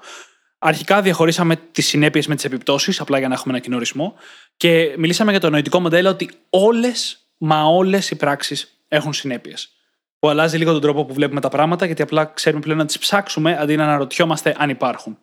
[0.60, 4.15] Αρχικά διαχωρίσαμε τις συνέπειες με τις επιπτώσεις, απλά για να έχουμε ένα κοινό ορισμό.
[4.58, 9.70] Και μιλήσαμε για το νοητικό μοντέλο ότι όλες, μα όλες οι πράξεις έχουν συνέπειες.
[10.20, 12.98] Που αλλάζει λίγο τον τρόπο που βλέπουμε τα πράγματα, γιατί απλά ξέρουμε πλέον να τις
[13.00, 15.17] ψάξουμε αντί να αναρωτιόμαστε αν υπάρχουν.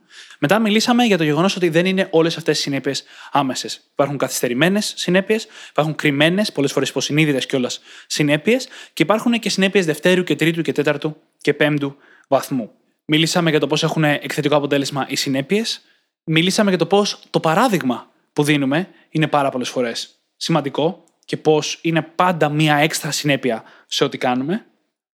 [0.46, 3.80] Μετά μιλήσαμε για το γεγονός ότι δεν είναι όλες αυτές οι συνέπειες άμεσες.
[3.92, 10.22] Υπάρχουν καθυστερημένες συνέπειες, υπάρχουν κρυμμένες, πολλές φορές υποσυνείδητες κιόλας συνέπειες και υπάρχουν και συνέπειες δευτέρου
[10.22, 11.96] και τρίτου και τέταρτου και πέμπτου
[12.28, 12.70] βαθμού.
[13.04, 15.80] Μιλήσαμε για το πώς έχουν εκθετικό αποτέλεσμα οι συνέπειες.
[16.24, 21.78] Μιλήσαμε για το πώς το παράδειγμα που δίνουμε είναι πάρα πολλές φορές σημαντικό και πώς
[21.82, 24.66] είναι πάντα μία έξτρα συνέπεια σε ό,τι κάνουμε.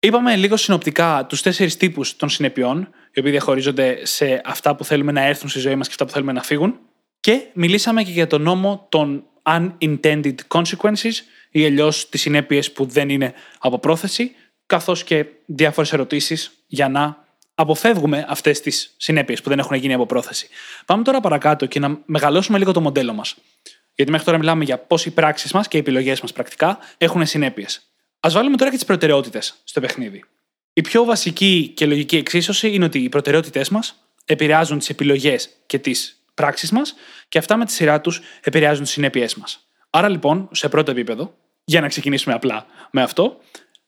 [0.03, 5.13] Είπαμε λίγο συνοπτικά τους τέσσερις τύπους των συνεπειών, οι οποίοι διαχωρίζονται σε αυτά που θέλουμε
[5.13, 6.79] να έρθουν στη ζωή μας και αυτά που θέλουμε να φύγουν.
[7.21, 11.13] Και μιλήσαμε και για τον νόμο των unintended consequences,
[11.51, 14.33] ή αλλιώς τις συνέπειες που δεν είναι από πρόθεση,
[14.67, 20.07] καθώς και διάφορες ερωτήσεις για να αποφεύγουμε αυτές τις συνέπειες που δεν έχουν γίνει από
[20.07, 20.49] πρόθεση.
[20.87, 23.37] Πάμε τώρα παρακάτω και να μεγαλώσουμε λίγο το μοντέλο μας.
[23.95, 27.27] Γιατί μέχρι τώρα μιλάμε για πώς οι πράξεις μας και οι επιλογές μας πρακτικά έχουν
[27.27, 27.90] συνέπειες.
[28.21, 30.25] Α βάλουμε τώρα και τις προτεραιότητες στο παιχνίδι.
[30.73, 35.79] Η πιο βασική και λογική εξίσωση είναι ότι οι προτεραιότητές μας επηρεάζουν τις επιλογές και
[35.79, 36.95] τις πράξεις μας
[37.29, 39.69] και αυτά με τη σειρά τους επηρεάζουν τις συνέπειές μας.
[39.91, 43.41] Άρα λοιπόν, σε πρώτο επίπεδο, για να ξεκινήσουμε απλά με αυτό,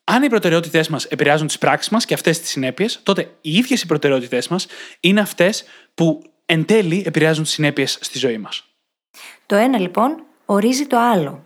[0.04, 3.82] αν οι προτεραιότητές μας επηρεάζουν τις πράξεις μας και αυτές τις συνέπειες, τότε οι ίδιες
[3.82, 4.66] οι προτεραιότητές μας
[5.00, 5.64] είναι αυτές
[5.94, 8.64] που εν τέλει επηρεάζουν τις συνέπειες στη ζωή μας.
[9.46, 11.44] Το ένα λοιπόν ορίζει το άλλο.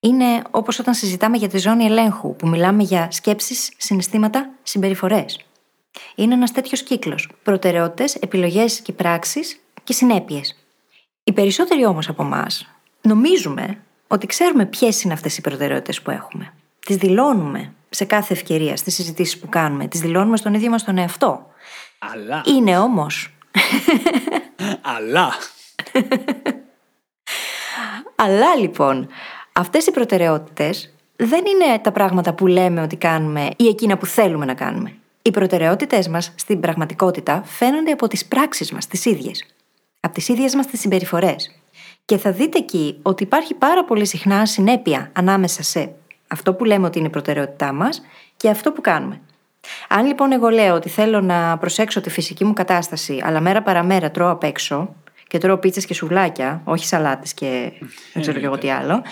[0.00, 5.40] Είναι όπως όταν συζητάμε για τη ζώνη ελέγχου, που μιλάμε για σκέψεις, συναισθήματα, συμπεριφορές.
[6.14, 7.28] Είναι ένας τέτοιος κύκλος.
[7.42, 10.56] Προτεραιότητες, επιλογές και πράξεις και συνέπειες.
[11.24, 12.68] Οι περισσότεροι όμως από εμάς
[13.02, 16.52] νομίζουμε ότι ξέρουμε ποιες είναι αυτές οι προτεραιότητες που έχουμε.
[16.86, 19.88] Τις δηλώνουμε σε κάθε ευκαιρία στις συζητήσεις που κάνουμε.
[19.88, 21.46] Τις δηλώνουμε στον ίδιο μας τον εαυτό.
[21.98, 22.42] Αλλά.
[22.46, 23.34] Είναι όμως.
[24.96, 25.32] Αλλά.
[28.20, 29.08] Αλλά λοιπόν,
[29.58, 34.44] αυτές οι προτεραιότητες δεν είναι τα πράγματα που λέμε ότι κάνουμε ή εκείνα που θέλουμε
[34.44, 34.92] να κάνουμε.
[35.22, 39.46] Οι προτεραιότητες μας στην πραγματικότητα φαίνονται από τις πράξεις μας τις ίδιες.
[40.00, 41.54] Από τις ίδιες μας τις συμπεριφορές.
[42.04, 45.90] Και θα δείτε εκεί ότι υπάρχει πάρα πολύ συχνά συνέπεια ανάμεσα σε
[46.28, 48.02] αυτό που λέμε ότι είναι η προτεραιότητά μας
[48.36, 49.20] και αυτό που κάνουμε.
[49.88, 54.10] Αν λοιπόν εγώ λέω ότι θέλω να προσέξω τη φυσική μου κατάσταση, αλλά μέρα παραμέρα
[54.10, 54.94] τρώω απ' έξω
[55.26, 57.72] και τρώω πίτσες και σουβλάκια, όχι σαλάτες και
[58.12, 59.02] δεν ξέρω και εγώ τι άλλο,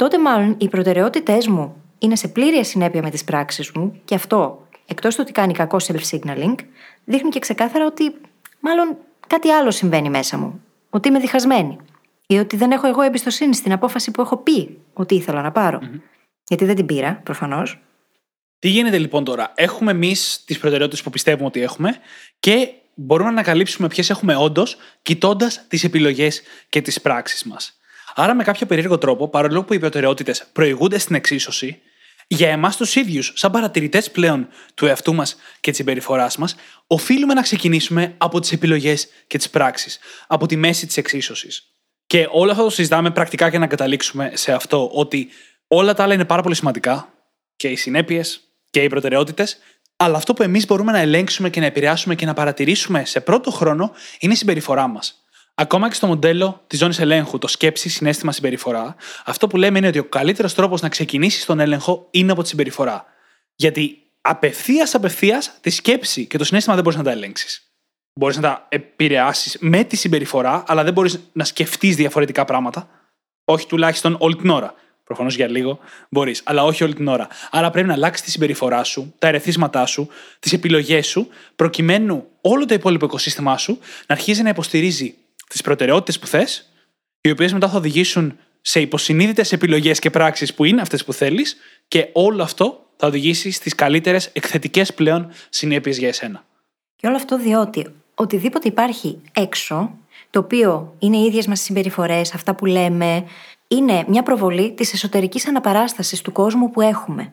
[0.00, 4.66] τότε μάλλον οι προτεραιότητές μου είναι σε πλήρη συνέπεια με τις πράξεις μου και αυτό,
[4.86, 6.54] εκτός του ότι κάνει κακό self-signaling,
[7.04, 8.14] δείχνει και ξεκάθαρα ότι
[8.60, 10.62] μάλλον κάτι άλλο συμβαίνει μέσα μου.
[10.90, 11.76] Ότι είμαι διχασμένη.
[12.26, 15.78] Ή ότι δεν έχω εγώ εμπιστοσύνη στην απόφαση που έχω πει ότι ήθελα να πάρω.
[16.48, 17.80] Γιατί δεν την πήρα, προφανώς.
[18.58, 21.96] Τι γίνεται λοιπόν τώρα; Έχουμε εμείς τις προτεραιότητες που πιστεύουμε ότι έχουμε
[22.40, 27.79] και μπορούμε να ανακαλύψουμε ποιες έχουμε όντως, κοιτώντας τις επιλογές και τις πράξεις μας.
[28.14, 31.80] Άρα, με κάποιο περίεργο τρόπο, παρόλο που οι προτεραιότητες προηγούνται στην εξίσωση,
[32.32, 36.54] για εμάς τους ίδιους, σαν παρατηρητές πλέον του εαυτού μας και της συμπεριφοράς μας,
[36.86, 41.74] οφείλουμε να ξεκινήσουμε από τις επιλογές και τις πράξεις, από τη μέση της εξίσωσης.
[42.06, 45.28] Και όλο αυτό το συζητάμε πρακτικά για να καταλήξουμε σε αυτό ότι
[45.66, 47.12] όλα τα άλλα είναι πάρα πολύ σημαντικά
[47.56, 49.58] και οι συνέπειες και οι προτεραιότητες,
[49.96, 53.50] αλλά αυτό που εμείς μπορούμε να ελέγξουμε και να επηρεάσουμε και να παρατηρήσουμε σε πρώτο
[53.50, 55.19] χρόνο είναι η συμπεριφορά μας.
[55.60, 59.86] Ακόμα και στο μοντέλο της ζώνης ελέγχου, το σκέψη, συνέστημα, συμπεριφορά, αυτό που λέμε είναι
[59.86, 63.04] ότι ο καλύτερος τρόπος να ξεκινήσεις τον έλεγχο είναι από τη συμπεριφορά.
[63.54, 67.72] Γιατί απευθείας απευθείας τη σκέψη και το συνέστημα δεν μπορείς να τα ελέγξεις.
[68.12, 72.88] Μπορείς να τα επηρεάσεις με τη συμπεριφορά, αλλά δεν μπορείς να σκεφτείς διαφορετικά πράγματα.
[73.44, 74.74] Όχι τουλάχιστον όλη την ώρα.
[75.04, 75.78] Προφανώς για λίγο
[76.10, 77.28] μπορείς, αλλά όχι όλη την ώρα.
[77.50, 82.64] Άρα πρέπει να αλλάξεις τη συμπεριφορά σου, τα ερεθίσματά σου, τις επιλογές σου, προκειμένου όλο
[82.66, 85.14] το υπόλοιπο οικοσύστημά σου να αρχίζει να υποστηρίζει
[85.50, 86.72] τις προτεραιότητες που θες,
[87.20, 91.56] οι οποίες μετά θα οδηγήσουν σε υποσυνείδητες επιλογές και πράξεις που είναι αυτές που θέλεις,
[91.88, 96.44] και όλο αυτό θα οδηγήσει στις καλύτερες εκθετικές πλέον συνέπειες για εσένα.
[96.96, 99.98] Και όλο αυτό διότι οτιδήποτε υπάρχει έξω,
[100.30, 103.24] το οποίο είναι οι ίδιες μας συμπεριφορές, αυτά που λέμε,
[103.68, 107.32] είναι μια προβολή της εσωτερικής αναπαράστασης του κόσμου που έχουμε.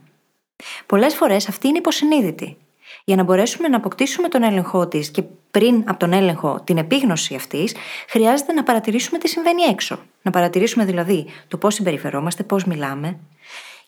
[0.85, 2.57] Πολλές φορές αυτή είναι υποσυνείδητη.
[3.07, 7.35] Για να μπορέσουμε να αποκτήσουμε τον έλεγχό της και πριν από τον έλεγχο την επίγνωση
[7.35, 7.75] αυτής,
[8.09, 9.99] χρειάζεται να παρατηρήσουμε τι συμβαίνει έξω.
[10.21, 13.19] Να παρατηρήσουμε δηλαδή το πώς συμπεριφερόμαστε, πώς μιλάμε.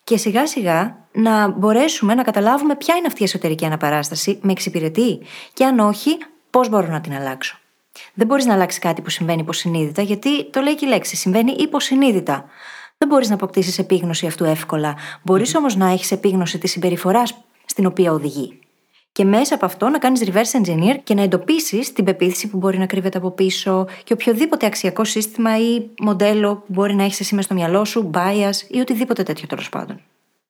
[0.04, 5.20] Και σιγά σιγά να μπορέσουμε να καταλάβουμε ποια είναι αυτή η εσωτερική αναπαράσταση, με εξυπηρετεί
[5.52, 6.18] και αν όχι,
[6.50, 7.58] πώς μπορώ να την αλλάξω.
[8.14, 11.52] Δεν μπορείς να αλλάξει κάτι που συμβαίνει υποσυνείδητα, γιατί το λέει και η λέξη, συμβαίνει
[11.52, 12.44] υποσυνείδητα.
[12.98, 14.94] Δεν μπορείς να αποκτήσεις επίγνωση αυτού εύκολα.
[15.22, 18.60] Μπορείς όμως να έχεις επίγνωση της συμπεριφοράς στην οποία οδηγεί
[19.12, 22.78] και μέσα από αυτό να κάνεις reverse engineer και να εντοπίσεις την πεποίθηση που μπορεί
[22.78, 27.34] να κρύβεται από πίσω και οποιοδήποτε αξιακό σύστημα ή μοντέλο που μπορεί να έχεις εσύ
[27.34, 30.00] μέσα στο μυαλό σου, bias ή οτιδήποτε τέτοιο τέλος πάντων.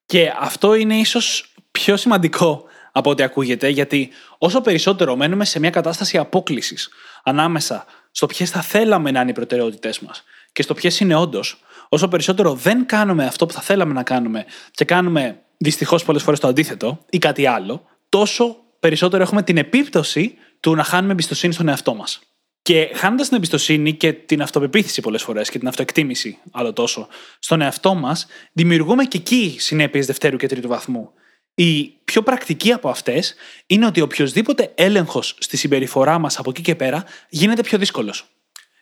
[0.07, 5.71] Και αυτό είναι ίσως πιο σημαντικό από ό,τι ακούγεται, γιατί όσο περισσότερο μένουμε σε μια
[5.71, 6.89] κατάσταση απόκλησης
[7.23, 11.61] ανάμεσα στο ποιες θα θέλαμε να είναι οι προτεραιότητές μας και στο ποιες είναι όντως,
[11.89, 16.41] όσο περισσότερο δεν κάνουμε αυτό που θα θέλαμε να κάνουμε και κάνουμε δυστυχώς πολλές φορές
[16.41, 21.69] το αντίθετο ή κάτι άλλο, τόσο περισσότερο έχουμε την επίπτωση του να χάνουμε εμπιστοσύνη στον
[21.69, 22.21] εαυτό μας.
[22.63, 27.61] Και χάνοντας την εμπιστοσύνη και την αυτοπεποίθηση πολλές φορές και την αυτοεκτίμηση, άλλο τόσο, στον
[27.61, 31.11] εαυτό μας, δημιουργούμε και εκεί συνέπειες δευτέρου και τρίτου βαθμού.
[31.55, 33.35] Η πιο πρακτική από αυτές
[33.67, 38.25] είναι ότι οποιοδήποτε έλεγχος στη συμπεριφορά μας από εκεί και πέρα γίνεται πιο δύσκολος.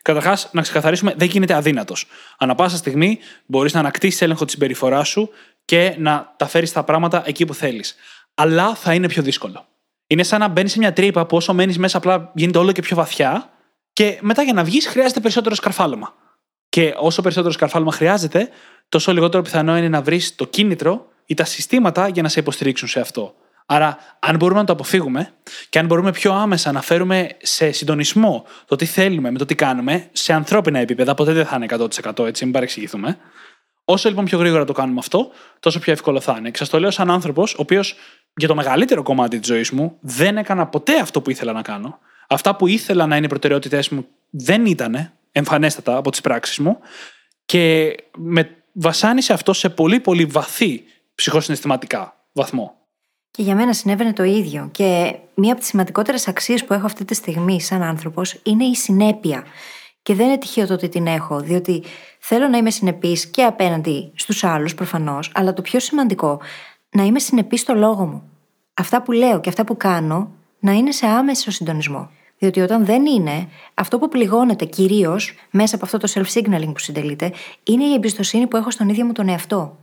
[0.03, 2.07] Καταρχάς, να ξεκαθαρίσουμε, δεν γίνεται αδύνατος.
[2.39, 5.31] Ανά πάσα στιγμή μπορείς να ανακτήσεις έλεγχο της συμπεριφοράς σου
[5.65, 7.95] και να τα φέρεις τα πράγματα εκεί που θέλεις
[8.41, 9.67] αλλά θα είναι πιο δύσκολο.
[10.07, 12.83] Είναι σαν να μπαίνεις σε μια τρύπα που όσο μένεις μέσα απλά γίνεται όλο και
[12.83, 13.51] πιο βαθιά
[13.93, 16.15] και μετά για να βγεις χρειάζεται περισσότερο σκαρφάλωμα.
[16.69, 18.49] Και όσο περισσότερο σκαρφάλωμα χρειάζεται,
[18.89, 22.89] τόσο λιγότερο πιθανό είναι να βρεις το κίνητρο ή τα συστήματα για να σε υποστηρίξουν
[22.89, 23.35] σε αυτό.
[23.67, 25.33] Άρα, αν μπορούμε να το αποφύγουμε
[25.69, 29.55] και αν μπορούμε πιο άμεσα να φέρουμε σε συντονισμό το τι θέλουμε με το τι
[29.55, 31.67] κάνουμε, σε ανθρώπινα επίπεδα, ποτέ δεν θα είναι
[32.15, 33.19] 100% έτσι, μην παρεξηγηθούμε.
[33.91, 36.51] Όσο λοιπόν πιο γρήγορα το κάνουμε αυτό, τόσο πιο εύκολο θα είναι.
[36.51, 37.95] Και σας το λέω σαν άνθρωπος, ο οποίος
[38.37, 41.99] για το μεγαλύτερο κομμάτι της ζωής μου δεν έκανα ποτέ αυτό που ήθελα να κάνω.
[42.29, 46.79] Αυτά που ήθελα να είναι οι προτεραιότητές μου δεν ήταν εμφανέστατα από τις πράξεις μου
[47.45, 52.79] και με βασάνισε αυτό σε πολύ πολύ βαθύ ψυχοσυναισθηματικά βαθμό.
[53.31, 54.69] Και για μένα συνέβαινε το ίδιο.
[54.73, 58.75] Και μία από τις σημαντικότερες αξίες που έχω αυτή τη στιγμή σαν άνθρωπος είναι η
[58.75, 59.45] συνέπεια.
[60.03, 61.83] Και δεν είναι τυχαίο το ότι την έχω, διότι
[62.19, 66.41] θέλω να είμαι συνεπής και απέναντι στους άλλους προφανώς, αλλά το πιο σημαντικό,
[66.91, 68.23] να είμαι συνεπής στο λόγο μου.
[68.75, 72.11] Αυτά που λέω και αυτά που κάνω να είναι σε άμεσο συντονισμό.
[72.39, 77.33] Διότι όταν δεν είναι, αυτό που πληγώνεται κυρίως μέσα από αυτό το self-signaling που συντελείται,
[77.65, 79.79] είναι η εμπιστοσύνη που έχω στον ίδιο μου τον εαυτό.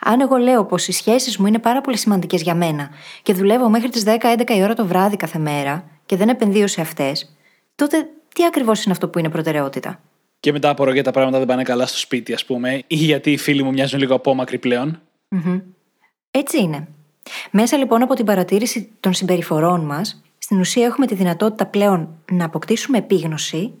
[0.00, 2.90] Αν εγώ λέω πως οι σχέσεις μου είναι πάρα πολύ σημαντικές για μένα
[3.22, 6.80] και δουλεύω μέχρι τις 10-11 η ώρα το βράδυ κάθε μέρα και δεν επενδύω σε
[6.80, 7.36] αυτές,
[7.74, 10.00] τότε τι ακριβώς είναι αυτό που είναι προτεραιότητα;
[10.40, 13.32] Και μετά απορώ γιατί τα πράγματα δεν πάνε καλά στο σπίτι, ας πούμε, ή γιατί
[13.32, 15.00] οι φίλοι μου μοιάζουν λίγο απόμακροι πλέον.
[16.30, 16.88] Έτσι είναι.
[17.50, 22.44] Μέσα λοιπόν από την παρατήρηση των συμπεριφορών μας, στην ουσία έχουμε τη δυνατότητα πλέον να
[22.44, 23.74] αποκτήσουμε επίγνωση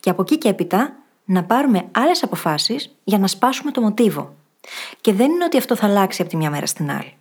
[0.00, 4.34] και από εκεί και έπειτα να πάρουμε άλλες αποφάσεις για να σπάσουμε το μοτίβο.
[5.00, 7.16] Και δεν είναι ότι αυτό θα αλλάξει από τη μια μέρα στην άλλη.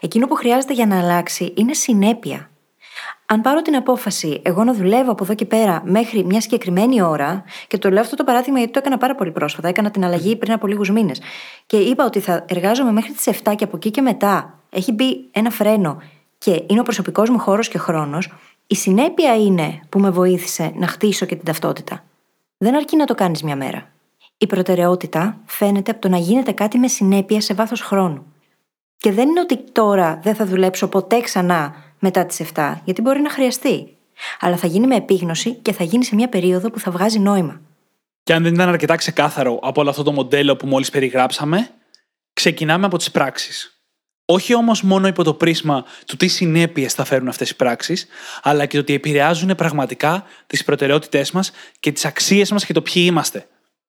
[0.00, 2.50] Εκείνο που χρειάζεται για να αλλάξει είναι συνέπεια.
[3.26, 7.44] Αν πάρω την απόφαση εγώ να δουλεύω από εδώ και πέρα μέχρι μια συγκεκριμένη ώρα,
[7.66, 10.36] και το λέω αυτό το παράδειγμα γιατί το έκανα πάρα πολύ πρόσφατα, έκανα την αλλαγή
[10.36, 11.20] πριν από λίγους μήνες,
[11.66, 15.28] και είπα ότι θα εργάζομαι μέχρι τις 7 και από εκεί και μετά έχει μπει
[15.30, 16.02] ένα φρένο
[16.38, 18.30] και είναι ο προσωπικός μου χώρος και χρόνος,
[18.66, 22.04] Η συνέπεια είναι που με βοήθησε να χτίσω και την ταυτότητα.
[22.58, 23.90] Δεν αρκεί να το κάνεις μια μέρα.
[24.38, 28.24] Η προτεραιότητα φαίνεται από το να γίνεται κάτι με συνέπεια σε βάθος χρόνου.
[28.96, 33.20] Και δεν είναι ότι τώρα δεν θα δουλέψω ποτέ ξανά μετά τις 7, γιατί μπορεί
[33.20, 33.96] να χρειαστεί.
[34.40, 37.60] Αλλά θα γίνει με επίγνωση και θα γίνει σε μια περίοδο που θα βγάζει νόημα.
[38.22, 41.70] Και αν δεν ήταν αρκετά ξεκάθαρο από όλο αυτό το μοντέλο που μόλις περιγράψαμε,
[42.32, 43.82] ξεκινάμε από τις πράξεις.
[44.24, 48.06] Όχι όμως μόνο υπό το πρίσμα του τι συνέπειες θα φέρουν αυτές οι πράξεις,
[48.42, 52.82] αλλά και το ότι επηρεάζουν πραγματικά τις προτεραιότητές μας και τις αξίες μας και το
[52.82, 53.38] ποιοι είμαστε.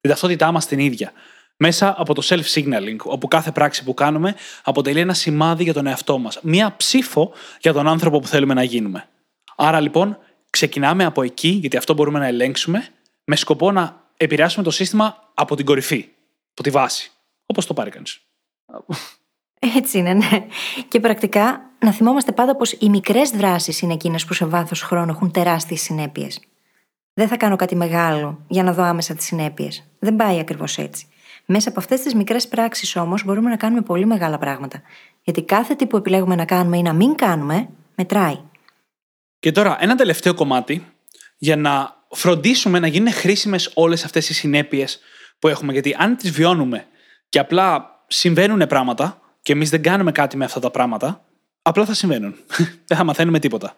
[0.02, 1.12] Την ταυτότητά μας την ίδια.
[1.58, 6.18] Μέσα από το self-signaling, όπου κάθε πράξη που κάνουμε αποτελεί ένα σημάδι για τον εαυτό
[6.18, 6.40] μας.
[6.42, 7.32] Μία ψήφο
[7.62, 9.10] για τον άνθρωπο που θέλουμε να γίνουμε.
[9.56, 10.18] Άρα λοιπόν,
[10.50, 12.88] ξεκινάμε από εκεί, γιατί αυτό μπορούμε να ελέγξουμε,
[13.24, 16.10] με σκοπό να επηρεάσουμε το σύστημα από την κορυφή,
[16.52, 17.12] από τη βάση.
[17.46, 18.22] Όπως το πάρει κανείς.
[19.78, 20.48] Έτσι είναι, ναι.
[20.88, 25.12] Και πρακτικά να θυμόμαστε πάντα πως οι μικρές δράσεις είναι εκείνες που σε βάθος χρόνου
[25.12, 26.40] έχουν τεράστιες συνέπειες.
[27.14, 29.84] Δεν θα κάνω κάτι μεγάλο για να δω άμεσα τις συνέπειες.
[30.00, 31.08] Δεν πάει ακριβώς έτσι.
[31.46, 34.82] Μέσα από αυτές τις μικρές πράξεις όμως μπορούμε να κάνουμε πολύ μεγάλα πράγματα.
[35.24, 38.40] Γιατί κάθε τι που επιλέγουμε να κάνουμε ή να μην κάνουμε, μετράει.
[39.40, 40.88] Και τώρα, ένα τελευταίο κομμάτι
[41.38, 45.00] για να φροντίσουμε να γίνουν χρήσιμες όλες αυτές οι συνέπειες
[45.40, 45.72] που έχουμε.
[45.72, 46.88] Γιατί αν τις βιώνουμε
[47.30, 51.26] και απλά συμβαίνουν πράγματα και εμείς δεν κάνουμε κάτι με αυτά τα πράγματα,
[51.62, 52.36] απλά θα συμβαίνουν.
[52.88, 53.76] δεν θα μαθαίνουμε τίποτα.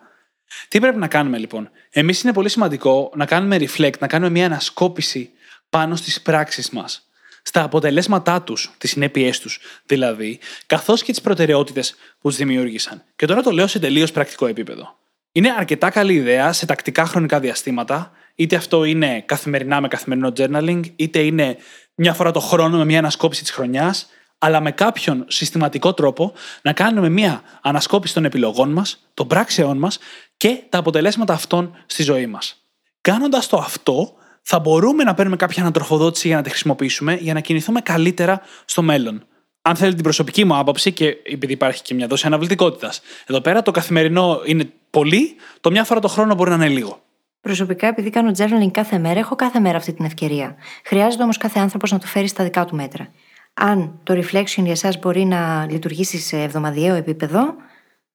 [0.68, 4.46] Τι πρέπει να κάνουμε λοιπόν; Εμείς είναι πολύ σημαντικό να κάνουμε reflect, να κάνουμε μια
[4.46, 5.30] ανασκόπηση
[5.70, 7.05] πάνω στις πράξεις μας.
[7.48, 13.04] Στα αποτελέσματά τους, τις συνέπειές τους δηλαδή, καθώς και τις προτεραιότητες που τους δημιούργησαν.
[13.16, 14.98] Και τώρα το λέω σε τελείως πρακτικό επίπεδο.
[15.32, 20.82] Είναι αρκετά καλή ιδέα σε τακτικά χρονικά διαστήματα, είτε αυτό είναι καθημερινά με καθημερινό journaling,
[20.96, 21.58] είτε είναι
[21.96, 26.74] μια φορά το χρόνο με μια ανασκόπηση της χρονιάς, αλλά με κάποιον συστηματικό τρόπο να
[26.74, 30.00] κάνουμε μια ανασκόπηση των επιλογών μας, των πράξεών μας
[30.38, 32.66] και τα αποτελέσματα αυτών στη ζωή μας.
[33.02, 34.16] Κάνοντας το αυτό,
[34.48, 38.82] θα μπορούμε να παίρνουμε κάποια ανατροφοδότηση για να τη χρησιμοποιήσουμε για να κινηθούμε καλύτερα στο
[38.82, 39.24] μέλλον.
[39.62, 43.62] Αν θέλετε την προσωπική μου άποψη, και επειδή υπάρχει και μια δόση αναβλητικότητας, εδώ πέρα
[43.62, 47.02] το καθημερινό είναι πολύ, το μια φορά το χρόνο μπορεί να είναι λίγο.
[47.42, 50.56] Προσωπικά, επειδή κάνω journaling κάθε μέρα, έχω κάθε μέρα αυτή την ευκαιρία.
[50.84, 53.10] Χρειάζεται όμως κάθε άνθρωπος να το φέρει στα δικά του μέτρα.
[53.54, 57.56] Αν το reflection για εσάς μπορεί να λειτουργήσει σε εβδομαδιαίο επίπεδο,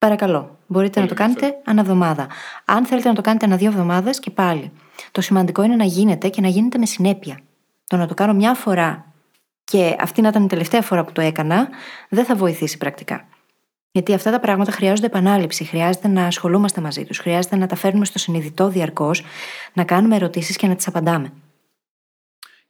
[0.01, 0.57] παρακαλώ.
[0.67, 2.27] Μπορείτε να το κάνετε αναβδομάδα.
[2.65, 4.71] Αν θέλετε να το κάνετε ανά δύο εβδομάδες και πάλι.
[5.11, 7.39] Το σημαντικό είναι να γίνεται και να γίνεται με συνέπεια.
[7.87, 9.05] Το να το κάνω μια φορά
[9.63, 11.69] και αυτή να ήταν η τελευταία φορά που το έκανα,
[12.09, 13.27] δεν θα βοηθήσει πρακτικά.
[13.91, 18.05] Γιατί αυτά τα πράγματα χρειάζονται επανάληψη, χρειάζεται να ασχολούμαστε μαζί τους, χρειάζεται να τα φέρνουμε
[18.05, 19.23] στο συνειδητό διαρκώς,
[19.73, 21.33] να κάνουμε ερωτήσεις και να τις απαντάμε.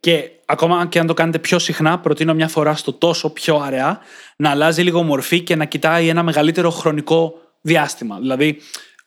[0.01, 3.99] Και ακόμα και αν το κάνετε πιο συχνά, προτείνω μια φορά στο τόσο πιο αραιά
[4.35, 8.19] να αλλάζει λίγο μορφή και να κοιτάει ένα μεγαλύτερο χρονικό διάστημα.
[8.19, 8.57] Δηλαδή,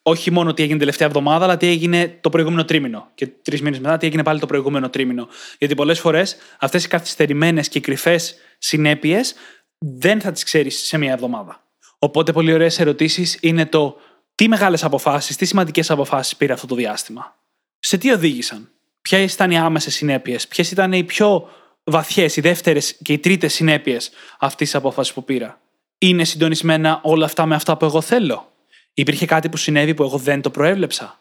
[0.02, 3.10] όχι μόνο τι έγινε τελευταία εβδομάδα, αλλά τι έγινε το προηγούμενο τρίμηνο.
[3.14, 5.28] Και τρεις μήνες μετά, τι έγινε πάλι το προηγούμενο τρίμηνο.
[5.58, 9.34] Γιατί πολλές φορές αυτές οι καθυστερημένες και κρυφές συνέπειες
[9.78, 11.62] δεν θα τις ξέρεις σε μία εβδομάδα.
[11.98, 13.96] Οπότε, πολύ ωραίες ερωτήσεις είναι το
[14.34, 17.36] τι μεγάλες αποφάσεις, τι σημαντικές αποφάσεις πήρε αυτό το διάστημα.
[17.78, 18.73] Σε τι οδήγησαν;
[19.08, 21.48] Ποιες ήταν οι άμεσες συνέπειες, ποιες ήταν οι πιο
[21.84, 25.60] βαθιές, οι δεύτερες και οι τρίτες συνέπειες αυτής της απόφασης που πήρα;
[25.98, 28.52] Είναι συντονισμένα όλα αυτά με αυτά που εγώ θέλω;
[28.94, 31.20] Υπήρχε κάτι που συνέβη που εγώ δεν το προέβλεψα;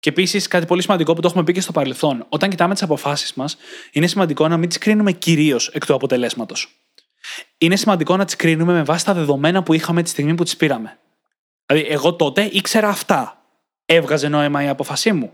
[0.00, 2.26] Και επίσης κάτι πολύ σημαντικό που το έχουμε πει και στο παρελθόν.
[2.28, 3.56] Όταν κοιτάμε τις αποφάσεις μας,
[3.92, 6.76] είναι σημαντικό να μην τις κρίνουμε κυρίως εκ του αποτελέσματος.
[7.58, 10.56] Είναι σημαντικό να τις κρίνουμε με βάση τα δεδομένα που είχαμε τη στιγμή που τις
[10.56, 10.98] πήραμε.
[11.66, 13.44] Δηλαδή, εγώ τότε ήξερα αυτά.
[13.86, 15.32] Έβγαζε νόημα η απόφασή μου.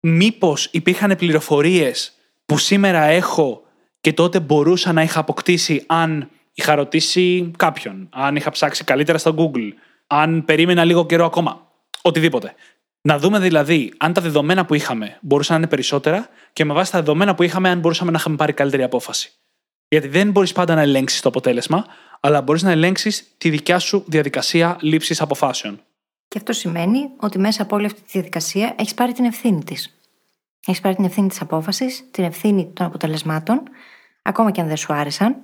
[0.00, 2.12] Μήπως υπήρχαν πληροφορίες
[2.46, 3.62] που σήμερα έχω
[4.00, 9.34] και τότε μπορούσα να είχα αποκτήσει αν είχα ρωτήσει κάποιον, αν είχα ψάξει καλύτερα στο
[9.38, 9.72] Google,
[10.06, 11.68] αν περίμενα λίγο καιρό ακόμα.
[12.02, 12.54] Οτιδήποτε.
[13.02, 16.92] Να δούμε δηλαδή αν τα δεδομένα που είχαμε μπορούσαν να είναι περισσότερα και με βάση
[16.92, 19.32] τα δεδομένα που είχαμε, αν μπορούσαμε να είχαμε πάρει καλύτερη απόφαση.
[19.88, 21.86] Γιατί δεν μπορείς πάντα να ελέγξεις το αποτέλεσμα,
[22.20, 25.80] αλλά μπορείς να ελέγξεις τη δικιά σου διαδικασία λήψης αποφάσεων.
[26.30, 29.98] Και αυτό σημαίνει ότι μέσα από όλη αυτή τη διαδικασία έχεις πάρει την ευθύνη της.
[30.66, 33.62] Έχεις πάρει την ευθύνη της απόφασης, την ευθύνη των αποτελεσμάτων,
[34.22, 35.36] ακόμα και αν δεν σου άρεσαν,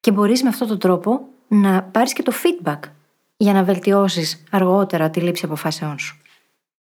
[0.00, 2.78] και μπορείς με αυτόν τον τρόπο να πάρεις και το feedback
[3.36, 6.20] για να βελτιώσεις αργότερα τη λήψη αποφάσεών σου.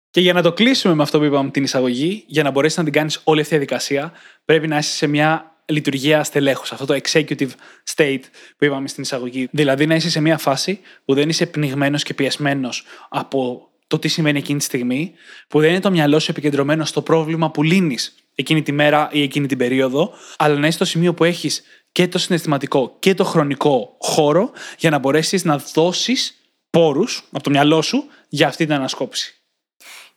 [0.09, 2.83] Και για να το κλείσουμε με αυτό που είπαμε την εισαγωγή, για να μπορέσεις να
[2.83, 4.11] την κάνεις όλη αυτή τη διαδικασία,
[4.45, 7.49] πρέπει να είσαι σε μια λειτουργία στελέχους, αυτό το executive
[7.95, 8.21] state
[8.57, 9.47] που είπαμε στην εισαγωγή.
[9.51, 14.07] Δηλαδή να είσαι σε μια φάση που δεν είσαι πνιγμένος και πιεσμένος από το τι
[14.07, 15.13] σημαίνει εκείνη τη στιγμή,
[15.47, 19.21] που δεν είναι το μυαλό σου επικεντρωμένο στο πρόβλημα που λύνεις εκείνη τη μέρα ή
[19.21, 23.23] εκείνη την περίοδο, αλλά να είσαι στο σημείο που έχεις και το συναισθηματικό και το
[23.23, 28.73] χρονικό χώρο για να μπορέσεις να δώσεις πόρους από το μυαλό σου για αυτή την
[28.73, 29.35] ανασκόπηση.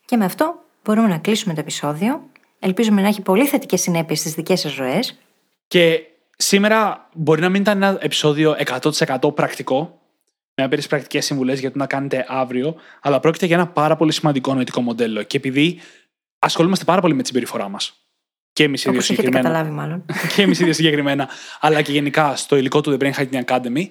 [0.04, 2.30] Και με αυτό μπορούμε να κλείσουμε το επεισόδιο.
[2.58, 5.18] Ελπίζουμε να έχει πολύ θετικές συνέπειες στις δικές σας ζωές.
[5.70, 6.02] Και
[6.36, 10.00] σήμερα μπορεί να μην ήταν ένα επεισόδιο 100% πρακτικό,
[10.54, 14.12] με άπειρε πρακτικές συμβουλές για το να κάνετε αύριο, αλλά πρόκειται για ένα πάρα πολύ
[14.12, 15.22] σημαντικό νοητικό μοντέλο.
[15.22, 15.80] Και επειδή
[16.38, 17.94] ασχολούμαστε πάρα πολύ με τη συμπεριφορά μας.
[18.52, 19.42] Και εμείς ίδιοι συγκεκριμένα.
[19.42, 20.04] καταλάβει, μάλλον.
[20.34, 21.28] και εμείς ίδιοι συγκεκριμένα,
[21.60, 23.84] αλλά και γενικά στο υλικό του The Brain Hacking Academy,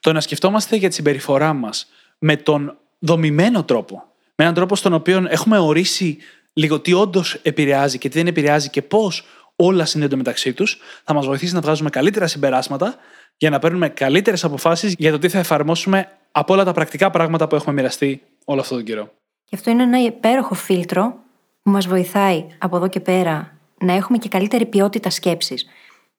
[0.00, 1.86] το να σκεφτόμαστε για τη συμπεριφορά μας
[2.18, 4.04] με τον δομημένο τρόπο.
[4.34, 6.18] Με έναν τρόπο στον οποίο έχουμε ορίσει
[6.52, 9.24] λίγο τι όντως επηρεάζει και τι δεν επηρεάζει και πώς
[9.60, 12.94] όλα συνδέονται μεταξύ τους, θα μας βοηθήσει να βγάζουμε καλύτερα συμπεράσματα
[13.36, 17.46] για να παίρνουμε καλύτερες αποφάσεις για το τι θα εφαρμόσουμε από όλα τα πρακτικά πράγματα
[17.46, 19.12] που έχουμε μοιραστεί όλο αυτόν τον καιρό.
[19.44, 21.14] Και αυτό είναι ένα υπέροχο φίλτρο
[21.62, 25.66] που μας βοηθάει από εδώ και πέρα να έχουμε και καλύτερη ποιότητα σκέψης.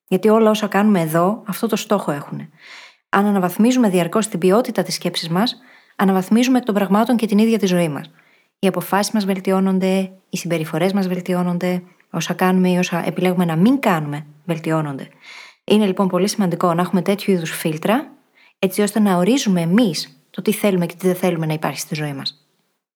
[0.07, 2.49] Γιατί όλα όσα κάνουμε εδώ αυτό το στόχο έχουν.
[3.09, 5.57] Αν αναβαθμίζουμε διαρκώς την ποιότητα της σκέψης μας,
[5.95, 8.11] αναβαθμίζουμε εκ των πραγμάτων και την ίδια τη ζωή μας.
[8.59, 13.80] Οι αποφάσεις μας βελτιώνονται, οι συμπεριφορές μας βελτιώνονται, όσα κάνουμε ή όσα επιλέγουμε να μην
[13.80, 15.07] κάνουμε βελτιώνονται.
[15.64, 18.12] Είναι λοιπόν πολύ σημαντικό να έχουμε τέτοιου είδους φίλτρα,
[18.59, 21.95] έτσι ώστε να ορίζουμε εμείς το τι θέλουμε και τι δεν θέλουμε να υπάρχει στη
[21.95, 22.45] ζωή μας.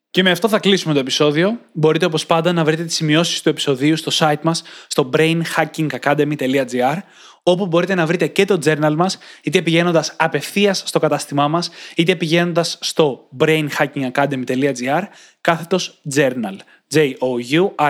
[0.10, 1.60] Και με αυτό θα κλείσουμε το επεισόδιο.
[1.72, 6.98] Μπορείτε όπως πάντα να βρείτε τις σημειώσεις του επεισοδίου στο site μας στο brainhackingacademy.gr
[7.44, 12.16] όπου μπορείτε να βρείτε και το journal μας είτε πηγαίνοντας απευθείας στο κατάστημά μας είτε
[12.16, 15.02] πηγαίνοντας στο brainhackingacademy.gr
[15.42, 16.56] κάθετος journal.
[16.94, 17.86] J-O-U-R-N-A-L.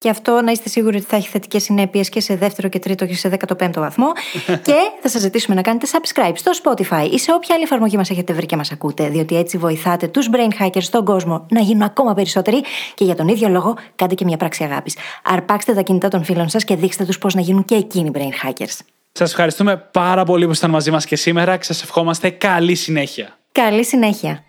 [0.00, 3.06] Και αυτό να είστε σίγουροι ότι θα έχει θετικές συνέπειες και σε δεύτερο και τρίτο
[3.06, 4.06] και σε 15ο βαθμό.
[4.66, 8.10] και θα σας ζητήσουμε να κάνετε subscribe στο Spotify ή σε όποια άλλη εφαρμογή μας
[8.10, 11.82] έχετε βρει και μας ακούτε, διότι έτσι βοηθάτε τους brain hackers στον κόσμο να γίνουν
[11.82, 12.62] ακόμα περισσότεροι
[12.94, 14.96] και για τον ίδιο λόγο κάντε και μια πράξη αγάπης.
[15.24, 18.48] Αρπάξτε τα κινητά των φίλων σας και δείξτε τους πώς να γίνουν και εκείνοι brain
[18.48, 18.78] hackers.
[19.12, 23.38] Σας ευχαριστούμε πάρα πολύ που ήσασταν μαζί μας και σήμερα και σας ευχόμαστε καλή συνέχεια.
[23.52, 24.42] Καλή συνέχεια.